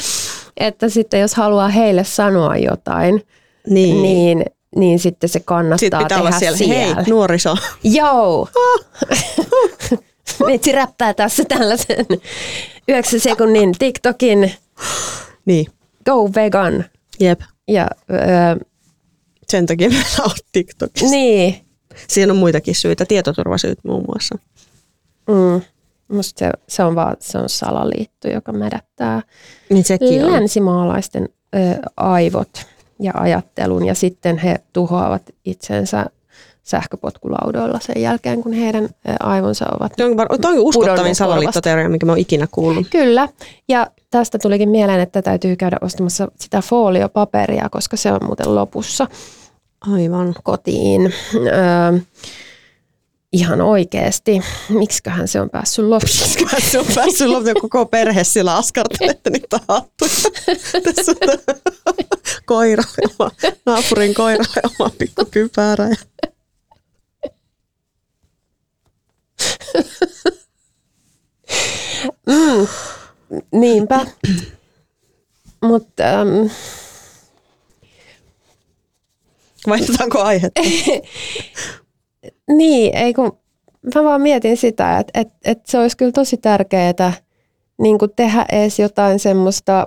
että 0.57 0.89
sitten 0.89 1.21
jos 1.21 1.35
haluaa 1.35 1.69
heille 1.69 2.05
sanoa 2.05 2.57
jotain, 2.57 3.23
Niin. 3.69 4.03
niin, 4.03 4.45
niin 4.77 4.99
sitten 4.99 5.29
se 5.29 5.41
kannattaa 5.41 5.79
Sitten 5.79 5.99
pitää 5.99 6.09
tehdä 6.09 6.23
olla 6.29 6.39
siellä, 6.39 6.57
siellä. 6.59 6.95
hei 6.95 7.05
nuoriso. 7.09 7.57
Joo! 7.85 8.49
Metsi 10.47 10.73
räppää 10.73 11.15
tässä 11.15 11.45
tällaisen 11.49 12.07
9 12.89 13.21
sekunnin 13.21 13.73
TikTokin 13.79 14.53
Niin, 15.45 15.67
Go 16.05 16.31
Vegan. 16.35 16.85
Jep. 17.21 17.41
Ja, 17.69 17.89
öö, 18.11 18.67
Sen 19.49 19.67
takia 19.67 19.89
meillä 19.89 20.25
on 20.25 20.31
TikTokissa. 20.53 21.11
niin, 21.11 21.55
Siinä 22.09 22.33
on 22.33 22.39
muitakin 22.39 22.75
syitä, 22.75 23.05
tietoturvasyyt 23.05 23.79
muun 23.85 24.05
muassa. 24.09 24.35
mm, 25.29 25.61
musta 26.17 26.39
se, 26.39 26.51
se, 26.69 26.83
on 26.85 26.95
vaan 26.95 27.17
se 27.21 27.39
on 27.39 27.49
salaliitto, 27.49 28.29
joka 28.29 28.53
mädättää 28.53 29.23
Niin 29.71 29.85
sekin 29.85 30.33
länsimaalaisten 30.33 31.29
ö, 31.55 31.59
aivot 31.97 32.67
ja 33.01 33.13
ajattelun 33.15 33.87
ja 33.87 33.95
sitten 33.95 34.39
he 34.39 34.57
tuhoavat 34.73 35.23
itsensä 35.45 36.07
sähköpotkulaudoilla 36.69 37.79
sen 37.83 38.03
jälkeen, 38.03 38.43
kun 38.43 38.53
heidän 38.53 38.89
aivonsa 39.21 39.67
ovat 39.81 39.93
Toi 39.97 40.11
on, 40.11 40.21
on 40.45 40.59
uskottavin 40.59 41.15
salaliittoteoria, 41.15 41.89
minkä 41.89 42.07
mä 42.07 42.13
oon 42.13 42.19
ikinä 42.19 42.49
kuullut. 42.51 42.87
Kyllä, 42.91 43.29
ja 43.69 43.87
tästä 44.11 44.39
tulikin 44.39 44.69
mieleen, 44.69 45.01
että 45.01 45.23
täytyy 45.23 45.57
käydä 45.57 45.77
ostamassa 45.81 46.29
sitä 46.41 46.63
foliopaperia, 46.63 47.69
koska 47.71 47.97
se 47.97 48.13
on 48.13 48.21
muuten 48.25 48.55
lopussa 48.55 49.07
Aivan. 49.81 50.35
kotiin. 50.43 51.15
Öö, 51.35 51.99
ihan 53.33 53.61
oikeasti. 53.61 54.41
Miksiköhän 54.69 55.29
se 55.29 55.41
on 55.41 55.51
päässyt 55.51 55.85
loppuun? 55.85 56.31
Kyllä 56.39 56.61
se 56.61 56.79
on 56.79 56.87
päässyt 56.95 57.29
loppuun 57.29 57.55
koko 57.61 57.87
perhe 57.87 58.25
sillä 58.25 58.57
askartelette 58.57 59.31
niitä 59.31 59.61
hattuja. 59.69 60.11
Tässä 60.85 61.13
on 61.13 61.39
koira, 62.47 62.83
naapurin 63.67 64.15
koira 64.15 64.45
ja 64.57 64.71
oma 64.81 64.91
pikku 64.99 65.25
Ja 72.27 72.67
Niinpä. 73.53 74.07
Mutta 75.63 76.05
ähm, 76.05 76.47
Vaihdetaanko 79.69 80.23
aihetta? 80.23 80.63
niin, 82.59 82.97
ei 82.97 83.15
kun 83.15 83.39
mä 83.95 84.05
vaan 84.05 84.21
mietin 84.21 84.57
sitä, 84.57 84.99
että 84.99 85.21
et, 85.21 85.29
et 85.45 85.67
se 85.67 85.79
olisi 85.79 85.97
kyllä 85.97 86.13
tosi 86.13 86.37
tärkeää 86.37 87.13
niin 87.79 87.99
tehdä 88.17 88.47
edes 88.53 88.79
jotain 88.79 89.19
semmoista, 89.19 89.87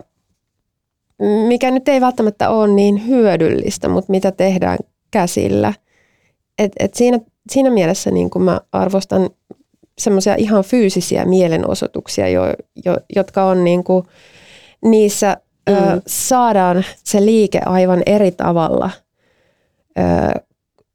mikä 1.48 1.72
nyt 1.72 1.88
ei 1.88 2.02
välttämättä 2.02 2.50
ole 2.50 2.68
niin 2.68 3.08
hyödyllistä, 3.08 3.90
mutta 3.90 4.12
mitä 4.12 4.32
tehdään 4.32 4.78
käsillä. 5.12 5.74
Et, 6.60 6.72
et 6.80 6.94
siinä, 6.94 7.20
siinä 7.52 7.70
mielessä 7.70 8.12
niin 8.12 8.30
kuin 8.30 8.44
mä 8.44 8.62
arvostan 8.72 9.30
semmoisia 10.04 10.36
ihan 10.36 10.64
fyysisiä 10.64 11.26
mielenosoituksia, 11.26 12.30
jo, 12.30 12.44
jo, 12.86 12.98
jotka 13.16 13.44
on 13.46 13.64
niin 13.64 13.84
kuin, 13.84 14.06
niissä 14.86 15.38
mm. 15.70 15.76
ö, 15.76 16.02
saadaan 16.08 16.86
se 17.04 17.26
liike 17.26 17.60
aivan 17.66 18.04
eri 18.06 18.32
tavalla 18.32 18.90
ö, 20.00 20.42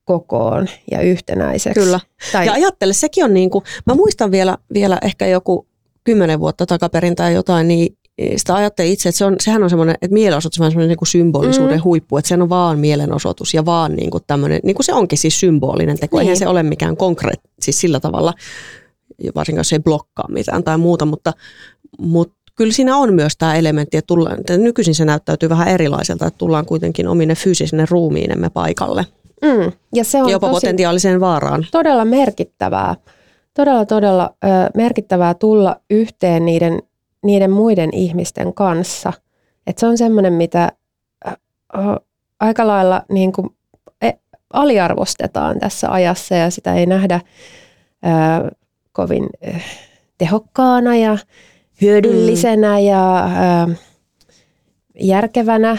kokoon 0.05 0.69
ja 0.91 1.01
yhtenäiseksi. 1.01 1.81
Kyllä. 1.81 2.01
Tai, 2.33 2.47
Ja 2.47 2.53
ajattele, 2.53 2.93
sekin 2.93 3.25
on 3.25 3.35
niin 3.35 3.51
kuin, 3.51 3.65
mä 3.87 3.95
muistan 3.95 4.31
vielä, 4.31 4.59
vielä 4.75 4.99
ehkä 5.03 5.27
joku 5.27 5.67
kymmenen 6.05 6.41
vuotta 6.41 6.67
takaperin 6.67 7.17
tai 7.17 7.35
jotain, 7.35 7.69
niin 7.69 7.97
sitä 8.37 8.55
ajattelin 8.55 8.93
itse, 8.93 9.09
että 9.09 9.19
se 9.19 9.25
on, 9.25 9.37
sehän 9.41 9.63
on 9.63 9.71
semmoinen, 9.71 9.97
että 10.03 10.15
mielenosoitus 10.15 10.61
on 10.61 10.71
semmoinen 10.71 10.89
niin 10.89 10.99
kuin 10.99 11.09
symbolisuuden 11.09 11.77
Mm. 11.79 11.85
huippu, 11.85 12.17
että 12.17 12.29
se 12.29 12.35
on 12.35 12.49
vaan 12.49 12.79
mielenosoitus 12.79 13.55
ja 13.55 13.65
vaan 13.65 13.97
niin 13.97 14.11
kuin 14.11 14.25
tämmöinen, 14.27 14.61
niin 14.65 14.75
kuin 14.77 14.85
se 14.87 14.93
onkin 14.95 15.19
siis 15.19 15.41
symbolinen 15.41 15.99
teko, 15.99 16.17
Niin. 16.17 16.23
eihän 16.23 16.37
se 16.37 16.47
ole 16.49 16.63
mikään 16.63 16.97
konkreet, 16.97 17.41
siis 17.61 17.81
sillä 17.81 18.01
tavalla, 18.01 18.35
varsinkin 19.35 19.61
jos 19.61 19.73
ei 19.73 19.79
blokkaa 19.79 20.27
mitään 20.29 20.65
tai 20.65 20.79
muuta, 20.79 21.07
mutta, 21.07 21.33
mutta 21.99 22.35
kyllä 22.57 22.73
siinä 22.73 22.97
on 22.97 23.15
myös 23.15 23.37
tämä 23.37 23.55
elementti, 23.55 23.97
että, 23.97 24.07
tullaan, 24.07 24.41
että 24.41 24.57
nykyisin 24.57 24.95
se 24.95 25.05
näyttäytyy 25.05 25.49
vähän 25.49 25.69
erilaiselta, 25.69 26.27
että 26.27 26.39
tullaan 26.39 26.67
kuitenkin 26.67 27.09
omine 27.09 27.35
fyysisine 27.35 27.87
ruumiinemme 27.91 28.51
paikalle, 28.51 29.07
mm, 29.43 29.73
ja 29.95 30.05
se 30.05 30.23
on 30.23 30.31
jopa 30.31 30.49
potentiaaliseen 30.49 31.21
vaaraan. 31.21 31.67
todella 31.73 32.05
merkittävää, 32.05 32.95
todella 33.55 33.87
todella 33.87 34.35
ö, 34.45 34.49
merkittävää 34.75 35.35
tulla 35.35 35.81
yhteen 35.91 36.45
niiden, 36.45 36.83
niiden 37.25 37.51
muiden 37.51 37.91
ihmisten 37.93 38.55
kanssa. 38.55 39.13
Et 39.67 39.79
se 39.79 39.87
on 39.87 39.99
semmoinen, 39.99 40.33
mitä 40.33 40.73
ö, 41.27 41.31
ö, 41.31 41.37
aika 42.41 42.67
lailla 42.67 43.03
niin 43.09 43.33
kuin, 43.33 43.49
e, 44.03 44.13
aliarvostetaan 44.53 45.59
tässä 45.59 45.93
ajassa 45.93 46.35
ja 46.35 46.51
sitä 46.51 46.75
ei 46.75 46.87
nähdä 46.87 47.21
ö, 48.05 48.51
kovin 48.97 49.27
tehokkaana 50.19 50.97
ja 50.97 51.19
hyödyllisenä 51.81 52.79
ja 52.79 53.25
ö, 53.69 53.75
järkevänä, 55.01 55.77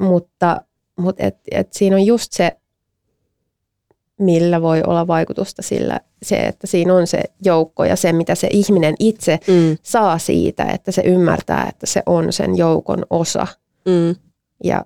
mutta, 0.00 0.60
mutta 0.98 1.24
et, 1.24 1.36
et 1.50 1.72
siinä 1.72 1.96
on 1.96 2.06
just 2.06 2.32
se 2.32 2.56
millä 4.20 4.62
voi 4.62 4.82
olla 4.86 5.06
vaikutusta 5.06 5.62
sillä, 5.62 6.00
se, 6.22 6.36
että 6.36 6.66
siinä 6.66 6.94
on 6.94 7.06
se 7.06 7.22
joukko 7.44 7.84
ja 7.84 7.96
se, 7.96 8.12
mitä 8.12 8.34
se 8.34 8.48
ihminen 8.50 8.94
itse 8.98 9.38
Mm, 9.48 9.78
saa 9.82 10.18
siitä, 10.18 10.64
että 10.64 10.92
se 10.92 11.02
ymmärtää, 11.02 11.66
että 11.68 11.86
se 11.86 12.02
on 12.06 12.32
sen 12.32 12.56
joukon 12.56 13.06
osa 13.10 13.46
mm. 13.84 14.16
ja 14.64 14.84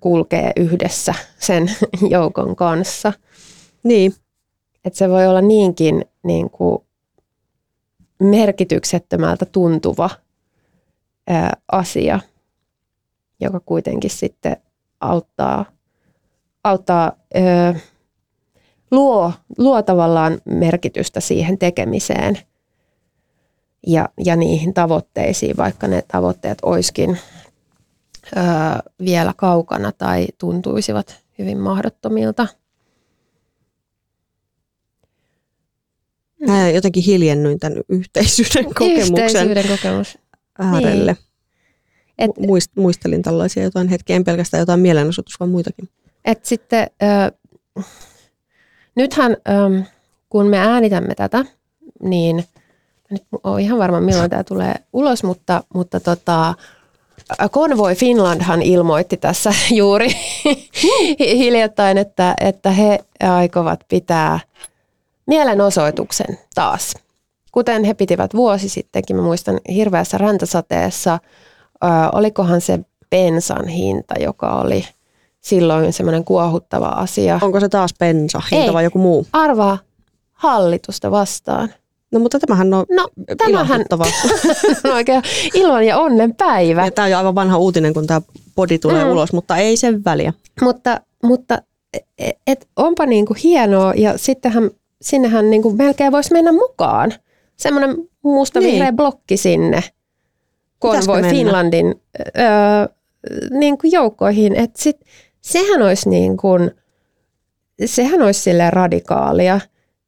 kulkee 0.00 0.52
yhdessä 0.56 1.14
sen 1.38 1.70
joukon 2.10 2.56
kanssa. 2.56 3.12
Niin, 3.82 4.14
Että 4.84 4.98
se 4.98 5.08
voi 5.08 5.26
olla 5.26 5.40
niinkin 5.40 6.04
niin 6.22 6.50
kuin 6.50 6.78
merkityksettömältä 8.20 9.46
tuntuva 9.46 10.10
ää, 11.28 11.52
asia, 11.72 12.20
joka 13.40 13.60
kuitenkin 13.60 14.10
sitten 14.10 14.56
auttaa, 15.00 15.64
auttaa 16.64 17.12
ää, 17.34 17.74
luo, 18.90 19.32
luo 19.58 19.82
tavallaan 19.82 20.40
merkitystä 20.44 21.20
siihen 21.20 21.58
tekemiseen 21.58 22.38
ja, 23.86 24.08
ja 24.24 24.36
niihin 24.36 24.74
tavoitteisiin, 24.74 25.56
vaikka 25.56 25.88
ne 25.88 26.02
tavoitteet 26.12 26.58
olisikin 26.62 27.18
ää, 28.36 28.82
vielä 29.04 29.34
kaukana 29.36 29.92
tai 29.92 30.26
tuntuisivat 30.38 31.22
hyvin 31.38 31.58
mahdottomilta. 31.58 32.46
Mä 36.46 36.70
jotenkin 36.70 37.02
hiljennyin 37.02 37.58
tämän 37.58 37.80
yhteisyyden 37.88 38.64
kokemuksen 38.78 39.24
Yhteisyyden 39.24 39.68
kokemus. 39.68 40.18
äärelle. 40.58 41.16
Et, 42.18 42.30
Muist, 42.38 42.70
muistelin 42.76 43.22
tällaisia 43.22 43.62
jotain 43.62 43.88
hetkiä, 43.88 44.16
en 44.16 44.24
pelkästään 44.24 44.60
jotain 44.60 44.80
mielenosoitus, 44.80 45.40
vaan 45.40 45.50
muitakin. 45.50 45.88
et 46.24 46.44
sitten, 46.44 46.86
ö, 47.02 47.32
nythän 48.94 49.32
ö, 49.32 49.82
kun 50.28 50.46
me 50.46 50.58
äänitämme 50.58 51.14
tätä, 51.14 51.44
niin 52.02 52.44
nyt 53.10 53.22
olen 53.44 53.64
ihan 53.64 53.78
varma 53.78 54.00
milloin 54.00 54.30
tämä 54.30 54.44
tulee 54.44 54.74
ulos, 54.92 55.22
mutta, 55.24 55.64
mutta 55.74 56.00
tota, 56.00 56.54
Convoy 57.48 57.94
Finlandhan 57.94 58.62
ilmoitti 58.62 59.16
tässä 59.16 59.54
juuri 59.76 60.08
hiljattain, 61.18 61.98
että, 61.98 62.34
että 62.40 62.70
he 62.70 62.98
aikovat 63.20 63.80
pitää 63.88 64.40
mielenosoituksen 65.30 66.38
taas. 66.54 66.94
Kuten 67.52 67.84
he 67.84 67.94
pitivät 67.94 68.34
vuosi 68.34 68.68
sittenkin, 68.68 69.16
mä 69.16 69.22
muistan 69.22 69.60
hirveässä 69.74 70.18
räntäsateessa, 70.18 71.18
ö, 71.84 71.86
olikohan 72.12 72.60
se 72.60 72.78
bensan 73.10 73.68
hinta, 73.68 74.14
joka 74.20 74.60
oli 74.60 74.84
silloin 75.40 75.92
semmoinen 75.92 76.24
kuohuttava 76.24 76.86
asia. 76.86 77.38
Onko 77.42 77.60
se 77.60 77.68
taas 77.68 77.90
bensa, 77.98 78.42
hinta 78.50 78.66
Ei. 78.66 78.72
vai 78.72 78.84
joku 78.84 78.98
muu? 78.98 79.26
Arvaa 79.32 79.78
hallitusta 80.32 81.10
vastaan. 81.10 81.68
No 82.12 82.20
mutta 82.20 82.38
tämähän 82.38 82.74
on 82.74 82.86
No 82.90 83.08
tämähän 83.36 83.84
on 84.84 84.92
oikein 84.92 85.22
ilon 85.54 85.86
ja 85.86 85.98
onnen 85.98 86.34
päivä. 86.34 86.84
Ja 86.84 86.90
tämä 86.90 87.04
on 87.04 87.10
jo 87.10 87.18
aivan 87.18 87.34
vanha 87.34 87.58
uutinen, 87.58 87.94
kun 87.94 88.06
tämä 88.06 88.22
podi 88.54 88.78
tulee 88.78 89.04
mm. 89.04 89.10
ulos, 89.10 89.32
mutta 89.32 89.56
ei 89.56 89.76
sen 89.76 90.04
väliä. 90.04 90.32
Mutta, 90.62 91.00
mutta 91.22 91.62
et, 92.18 92.36
et 92.46 92.68
onpa 92.76 93.06
niin 93.06 93.26
kuin 93.26 93.36
hienoa 93.44 93.94
ja 93.96 94.18
sittenhän 94.18 94.70
sinnehän 95.02 95.50
niin 95.50 95.62
kuin 95.62 95.76
melkein 95.76 96.12
voisi 96.12 96.32
mennä 96.32 96.52
mukaan. 96.52 97.12
Semmoinen 97.56 97.96
musta 98.22 98.60
niin. 98.60 98.72
vihreä 98.72 98.92
blokki 98.92 99.36
sinne 99.36 99.82
Konvoi 100.78 101.22
Finlandin 101.22 102.02
öö, 102.38 102.44
niin 103.50 103.78
kuin 103.78 103.92
joukkoihin. 103.92 104.56
Et 104.56 104.76
sit, 104.76 105.00
sehän 105.40 105.82
olisi 105.82 106.08
niin 106.08 106.36
kuin, 106.36 106.70
sehän 107.84 108.22
olisi 108.22 108.40
sille 108.40 108.70
radikaalia. 108.70 109.60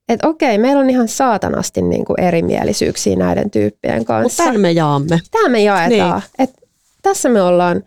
Että 0.08 0.28
okei, 0.28 0.58
meillä 0.58 0.80
on 0.80 0.90
ihan 0.90 1.08
saatanasti 1.08 1.82
niin 1.82 2.04
kuin 2.04 2.20
erimielisyyksiä 2.20 3.16
näiden 3.16 3.50
tyyppien 3.50 4.04
kanssa. 4.04 4.44
Mutta 4.44 4.58
me 4.58 4.72
jaamme. 4.72 5.20
Tämä 5.30 5.48
me 5.48 5.62
jaetaan. 5.62 6.22
Niin. 6.38 6.48
Et 6.48 6.50
tässä 7.02 7.28
me 7.28 7.42
ollaan 7.42 7.84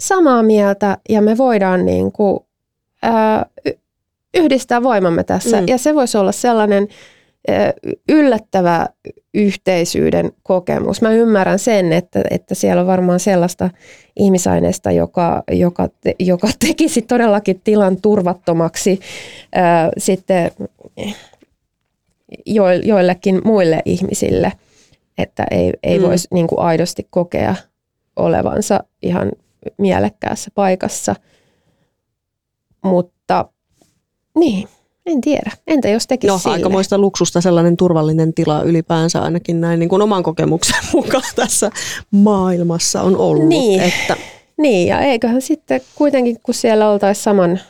samaa 0.00 0.42
mieltä 0.42 0.98
ja 1.08 1.22
me 1.22 1.36
voidaan 1.36 1.86
niin 1.86 2.12
kuin, 2.12 2.40
ö, 3.04 3.70
yhdistää 4.36 4.82
voimamme 4.82 5.24
tässä. 5.24 5.60
Mm. 5.60 5.68
Ja 5.68 5.78
se 5.78 5.94
voisi 5.94 6.18
olla 6.18 6.32
sellainen 6.32 6.88
yllättävä 8.08 8.86
yhteisyyden 9.34 10.32
kokemus. 10.42 11.02
Mä 11.02 11.10
ymmärrän 11.10 11.58
sen, 11.58 11.92
että, 11.92 12.22
että 12.30 12.54
siellä 12.54 12.80
on 12.80 12.86
varmaan 12.86 13.20
sellaista 13.20 13.70
ihmisaineesta, 14.16 14.90
joka, 14.90 15.42
joka, 15.52 15.88
te, 16.00 16.14
joka 16.18 16.48
tekisi 16.66 17.02
todellakin 17.02 17.60
tilan 17.64 18.00
turvattomaksi 18.00 19.00
ää, 19.54 19.90
sitten 19.98 20.50
jo, 22.46 22.70
joillekin 22.70 23.40
muille 23.44 23.82
ihmisille, 23.84 24.52
että 25.18 25.46
ei, 25.50 25.72
ei 25.82 25.98
mm. 25.98 26.04
voisi 26.04 26.28
niin 26.30 26.46
kuin 26.46 26.58
aidosti 26.58 27.06
kokea 27.10 27.54
olevansa 28.16 28.80
ihan 29.02 29.32
mielekkäässä 29.78 30.50
paikassa. 30.54 31.14
Mutta 32.84 33.48
niin, 34.38 34.68
en 35.06 35.20
tiedä. 35.20 35.50
Entä 35.66 35.88
jos 35.88 36.06
tekisi 36.06 36.32
No 36.32 36.38
sille? 36.38 36.54
aikamoista 36.54 36.98
luksusta 36.98 37.40
sellainen 37.40 37.76
turvallinen 37.76 38.34
tila 38.34 38.62
ylipäänsä 38.62 39.22
ainakin 39.22 39.60
näin 39.60 39.78
niin 39.80 39.88
kuin 39.88 40.02
oman 40.02 40.22
kokemuksen 40.22 40.84
mukaan 40.94 41.22
tässä 41.36 41.70
maailmassa 42.10 43.02
on 43.02 43.16
ollut. 43.16 43.48
Niin, 43.48 43.80
että 43.80 44.16
niin 44.56 44.88
ja 44.88 45.00
eiköhän 45.00 45.42
sitten 45.42 45.80
kuitenkin, 45.94 46.36
kun 46.42 46.54
siellä 46.54 46.90
oltaisiin 46.90 47.24
saman, 47.24 47.60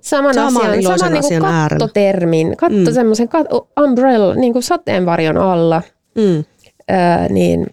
saman, 0.00 0.34
saman 0.34 0.70
asian, 0.70 0.98
saman 0.98 1.12
niin 1.12 1.22
kuin 1.28 1.42
kattotermin, 1.42 2.56
katto 2.56 2.90
mm. 2.90 2.94
semmoisen 2.94 3.28
kat, 3.28 3.46
umbrella, 3.80 4.34
niin 4.34 4.52
kuin 4.52 4.62
sateenvarjon 4.62 5.38
alla, 5.38 5.82
mm. 6.14 6.44
ää, 6.88 7.28
niin, 7.28 7.66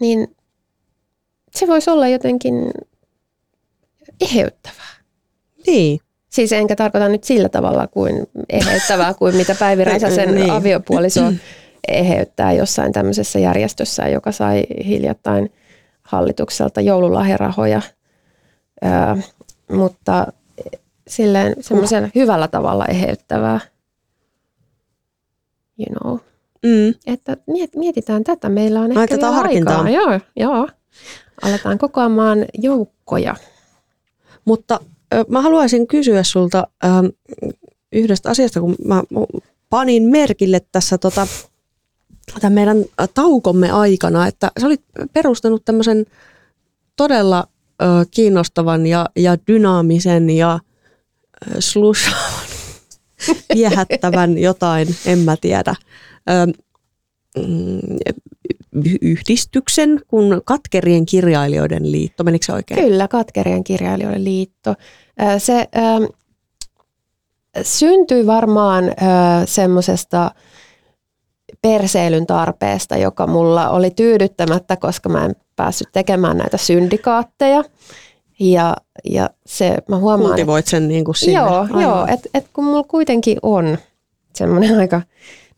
niin 0.00 0.36
se 1.50 1.66
voisi 1.66 1.90
olla 1.90 2.08
jotenkin 2.08 2.70
eheyttävää. 4.20 4.92
Niin. 5.66 6.00
Siis 6.32 6.52
enkä 6.52 6.76
tarkoita 6.76 7.08
nyt 7.08 7.24
sillä 7.24 7.48
tavalla 7.48 7.86
kuin 7.86 8.26
eheyttävää 8.48 9.14
kuin 9.14 9.36
mitä 9.36 9.56
Päivi 9.58 9.84
Räsäsen 9.92 10.34
niin. 10.34 10.50
aviopuoliso 10.50 11.20
eheyttää 11.88 12.52
jossain 12.52 12.92
tämmöisessä 12.92 13.38
järjestössä, 13.38 14.08
joka 14.08 14.32
sai 14.32 14.62
hiljattain 14.86 15.52
hallitukselta 16.02 16.80
joululahjarahoja. 16.80 17.82
Öö, 18.84 18.90
mutta 19.72 20.26
silleen 21.08 21.56
semmoisen 21.60 22.10
hyvällä 22.14 22.48
tavalla 22.48 22.86
eheyttävää. 22.86 23.60
You 25.78 26.00
know. 26.00 26.18
Mm. 26.62 26.94
Että 27.06 27.36
mietitään 27.76 28.24
tätä. 28.24 28.48
Meillä 28.48 28.80
on 28.80 28.98
ehkä 28.98 29.16
vielä 29.16 29.40
aikaa. 29.40 29.90
Joo, 29.90 30.20
joo. 30.36 30.68
Aletaan 31.42 31.78
kokoamaan 31.78 32.44
joukkoja. 32.58 33.34
Mutta 34.44 34.80
mä 35.28 35.40
haluaisin 35.40 35.86
kysyä 35.86 36.22
sulta 36.22 36.66
ähm, 36.84 37.06
yhdestä 37.92 38.30
asiasta, 38.30 38.60
kun 38.60 38.74
mä 38.84 39.02
panin 39.70 40.02
merkille 40.02 40.60
tässä 40.72 40.98
tota, 40.98 41.26
tämän 42.40 42.52
meidän 42.52 42.84
taukomme 43.14 43.70
aikana, 43.70 44.26
että 44.26 44.50
sä 44.60 44.66
olit 44.66 44.84
perustanut 45.12 45.64
tämmöisen 45.64 46.06
todella 46.96 47.48
kiinnostavan 48.10 48.86
ja, 48.86 49.06
ja 49.16 49.36
dynaamisen 49.46 50.30
ja 50.30 50.58
slushavan, 51.58 52.48
viehättävän 53.54 54.38
jotain, 54.38 54.96
en 55.06 55.18
mä 55.18 55.36
tiedä, 55.40 55.74
mm, 57.38 57.80
yhdistyksen 59.02 60.00
kuin 60.08 60.40
Katkerien 60.44 61.06
kirjailijoiden 61.06 61.92
liitto. 61.92 62.24
Menikö 62.24 62.46
se 62.46 62.52
oikein? 62.52 62.80
Kyllä, 62.80 63.08
Katkerien 63.08 63.64
kirjailijoiden 63.64 64.24
liitto. 64.24 64.74
Se 65.38 65.58
äh, 65.58 66.08
syntyi 67.62 68.26
varmaan 68.26 68.84
äh, 68.84 68.94
semmoisesta 69.44 70.30
perseilyn 71.62 72.26
tarpeesta, 72.26 72.96
joka 72.96 73.26
mulla 73.26 73.70
oli 73.70 73.90
tyydyttämättä, 73.90 74.76
koska 74.76 75.08
mä 75.08 75.24
en 75.24 75.36
päässyt 75.56 75.88
tekemään 75.92 76.36
näitä 76.36 76.56
syndikaatteja. 76.56 77.64
Ja, 78.40 78.76
ja 79.04 79.30
se, 79.46 79.76
mä 79.88 79.96
huomaan... 79.96 80.30
Kultivoit 80.30 80.66
sen 80.66 80.88
niin 80.88 81.04
kuin 81.04 81.14
sinne. 81.14 81.40
Joo, 81.40 81.66
joo 81.80 82.06
että 82.06 82.28
et 82.34 82.46
kun 82.52 82.64
mulla 82.64 82.82
kuitenkin 82.82 83.38
on 83.42 83.78
semmoinen 84.34 84.78
aika 84.78 85.02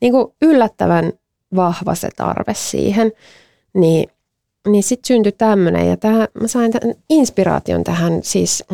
niin 0.01 0.13
kuin 0.13 0.27
yllättävän 0.43 1.13
vahva 1.57 1.95
se 1.95 2.09
tarve 2.17 2.55
siihen, 2.55 3.13
niin, 3.75 4.11
niin 4.69 4.83
sitten 4.83 5.07
syntyi 5.07 5.33
tämmöinen. 5.33 5.89
Ja 5.89 5.97
tähän, 5.97 6.29
mä 6.41 6.49
sain 6.49 6.73
tämän 6.73 6.95
inspiraation 7.11 7.85
tähän 7.85 8.23
siis 8.23 8.65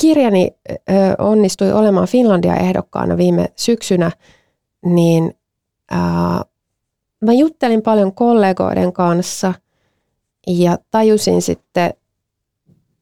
kirjani 0.00 0.50
ö, 0.70 0.74
onnistui 1.18 1.72
olemaan 1.72 2.08
Finlandia-ehdokkaana 2.08 3.16
viime 3.16 3.48
syksynä, 3.56 4.10
niin 4.84 5.34
ää, 5.90 6.42
mä 7.20 7.32
juttelin 7.32 7.82
paljon 7.82 8.14
kollegoiden 8.14 8.92
kanssa 8.92 9.54
ja 10.46 10.78
tajusin 10.90 11.42
sitten 11.42 11.94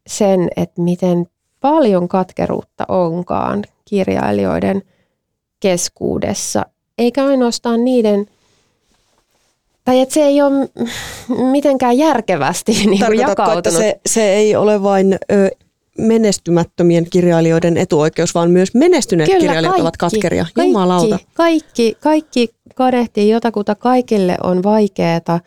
sen, 0.07 0.49
että 0.57 0.83
miten 0.83 1.27
paljon 1.61 2.09
katkeruutta 2.09 2.85
onkaan 2.89 3.65
kirjailijoiden 3.85 4.83
keskuudessa, 5.61 6.67
eikä 6.99 7.27
ainoastaan 7.27 7.85
niiden, 7.85 8.27
tai 9.85 10.01
että 10.01 10.15
se 10.15 10.23
ei 10.23 10.43
ole 10.43 10.69
mitenkään 11.51 11.99
järkevästi 11.99 12.73
niin 12.87 13.07
kuin 13.07 13.19
jakautunut. 13.19 13.59
että 13.59 13.71
se, 13.71 14.01
se 14.07 14.35
ei 14.35 14.57
ole 14.57 14.83
vain 14.83 15.19
ö, 15.33 15.51
menestymättömien 15.99 17.07
kirjailijoiden 17.11 17.77
etuoikeus, 17.77 18.35
vaan 18.35 18.51
myös 18.51 18.75
menestyneet 18.75 19.29
Kyllä, 19.29 19.41
kirjailijat 19.41 19.71
kaikki, 19.71 19.83
ovat 19.83 19.97
katkeria. 19.97 20.47
Jumalauta. 20.57 21.19
Kaikki, 21.35 21.97
kaikki 22.01 22.51
kadehtii 22.75 23.29
jotakuta, 23.29 23.75
kaikille 23.75 24.37
on 24.43 24.63
vaikeaa. 24.63 25.41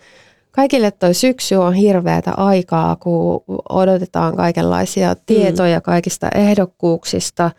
Kaikille 0.52 0.92
toi 0.92 1.14
syksy 1.14 1.56
on 1.56 1.74
hirveätä 1.74 2.32
aikaa, 2.38 2.96
kun 2.96 3.44
odotetaan 3.70 4.36
kaikenlaisia 4.36 5.14
mm. 5.14 5.20
tietoja 5.26 5.82
kaikista 5.82 6.30
ehdokkuuksista 6.36 7.52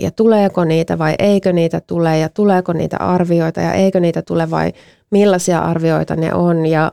ja 0.00 0.10
tuleeko 0.10 0.64
niitä 0.64 0.98
vai 0.98 1.14
eikö 1.18 1.52
niitä 1.52 1.80
tule 1.80 2.18
ja 2.18 2.28
tuleeko 2.28 2.72
niitä 2.72 2.96
arvioita 2.96 3.60
ja 3.60 3.72
eikö 3.72 4.00
niitä 4.00 4.22
tule 4.22 4.50
vai 4.50 4.72
millaisia 5.10 5.58
arvioita 5.58 6.16
ne 6.16 6.34
on 6.34 6.66
ja, 6.66 6.92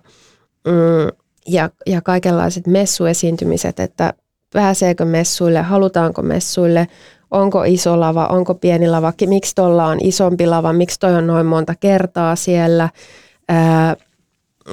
mm, 0.67 1.17
ja, 1.47 1.69
ja 1.85 2.01
kaikenlaiset 2.01 2.67
messuesiintymiset, 2.67 3.79
että 3.79 4.13
pääseekö 4.53 5.05
messuille, 5.05 5.61
halutaanko 5.61 6.21
messuille, 6.21 6.87
onko 7.31 7.63
iso 7.63 7.99
lava, 7.99 8.25
onko 8.25 8.53
pieni 8.53 8.89
lava, 8.89 9.13
miksi 9.25 9.55
tuolla 9.55 9.85
on 9.85 9.97
isompi 10.01 10.47
lava, 10.47 10.73
miksi 10.73 10.99
toi 10.99 11.15
on 11.15 11.27
noin 11.27 11.45
monta 11.45 11.75
kertaa 11.79 12.35
siellä. 12.35 12.89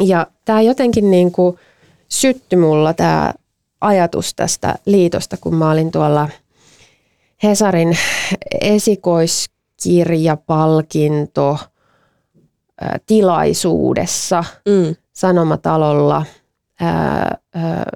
Ja 0.00 0.26
tämä 0.44 0.60
jotenkin 0.60 1.10
niin 1.10 1.32
kuin 1.32 1.56
syttyi 2.08 2.58
mulla 2.58 2.94
tämä 2.94 3.34
ajatus 3.80 4.34
tästä 4.34 4.74
liitosta, 4.86 5.36
kun 5.40 5.54
mä 5.54 5.70
olin 5.70 5.90
tuolla 5.90 6.28
Hesarin 7.42 7.96
esikoiskirjapalkinto 8.60 11.58
tilaisuudessa 13.06 14.44
mm. 14.68 14.96
Sanomatalolla 15.12 16.24
ää, 16.80 17.38
ää, 17.54 17.86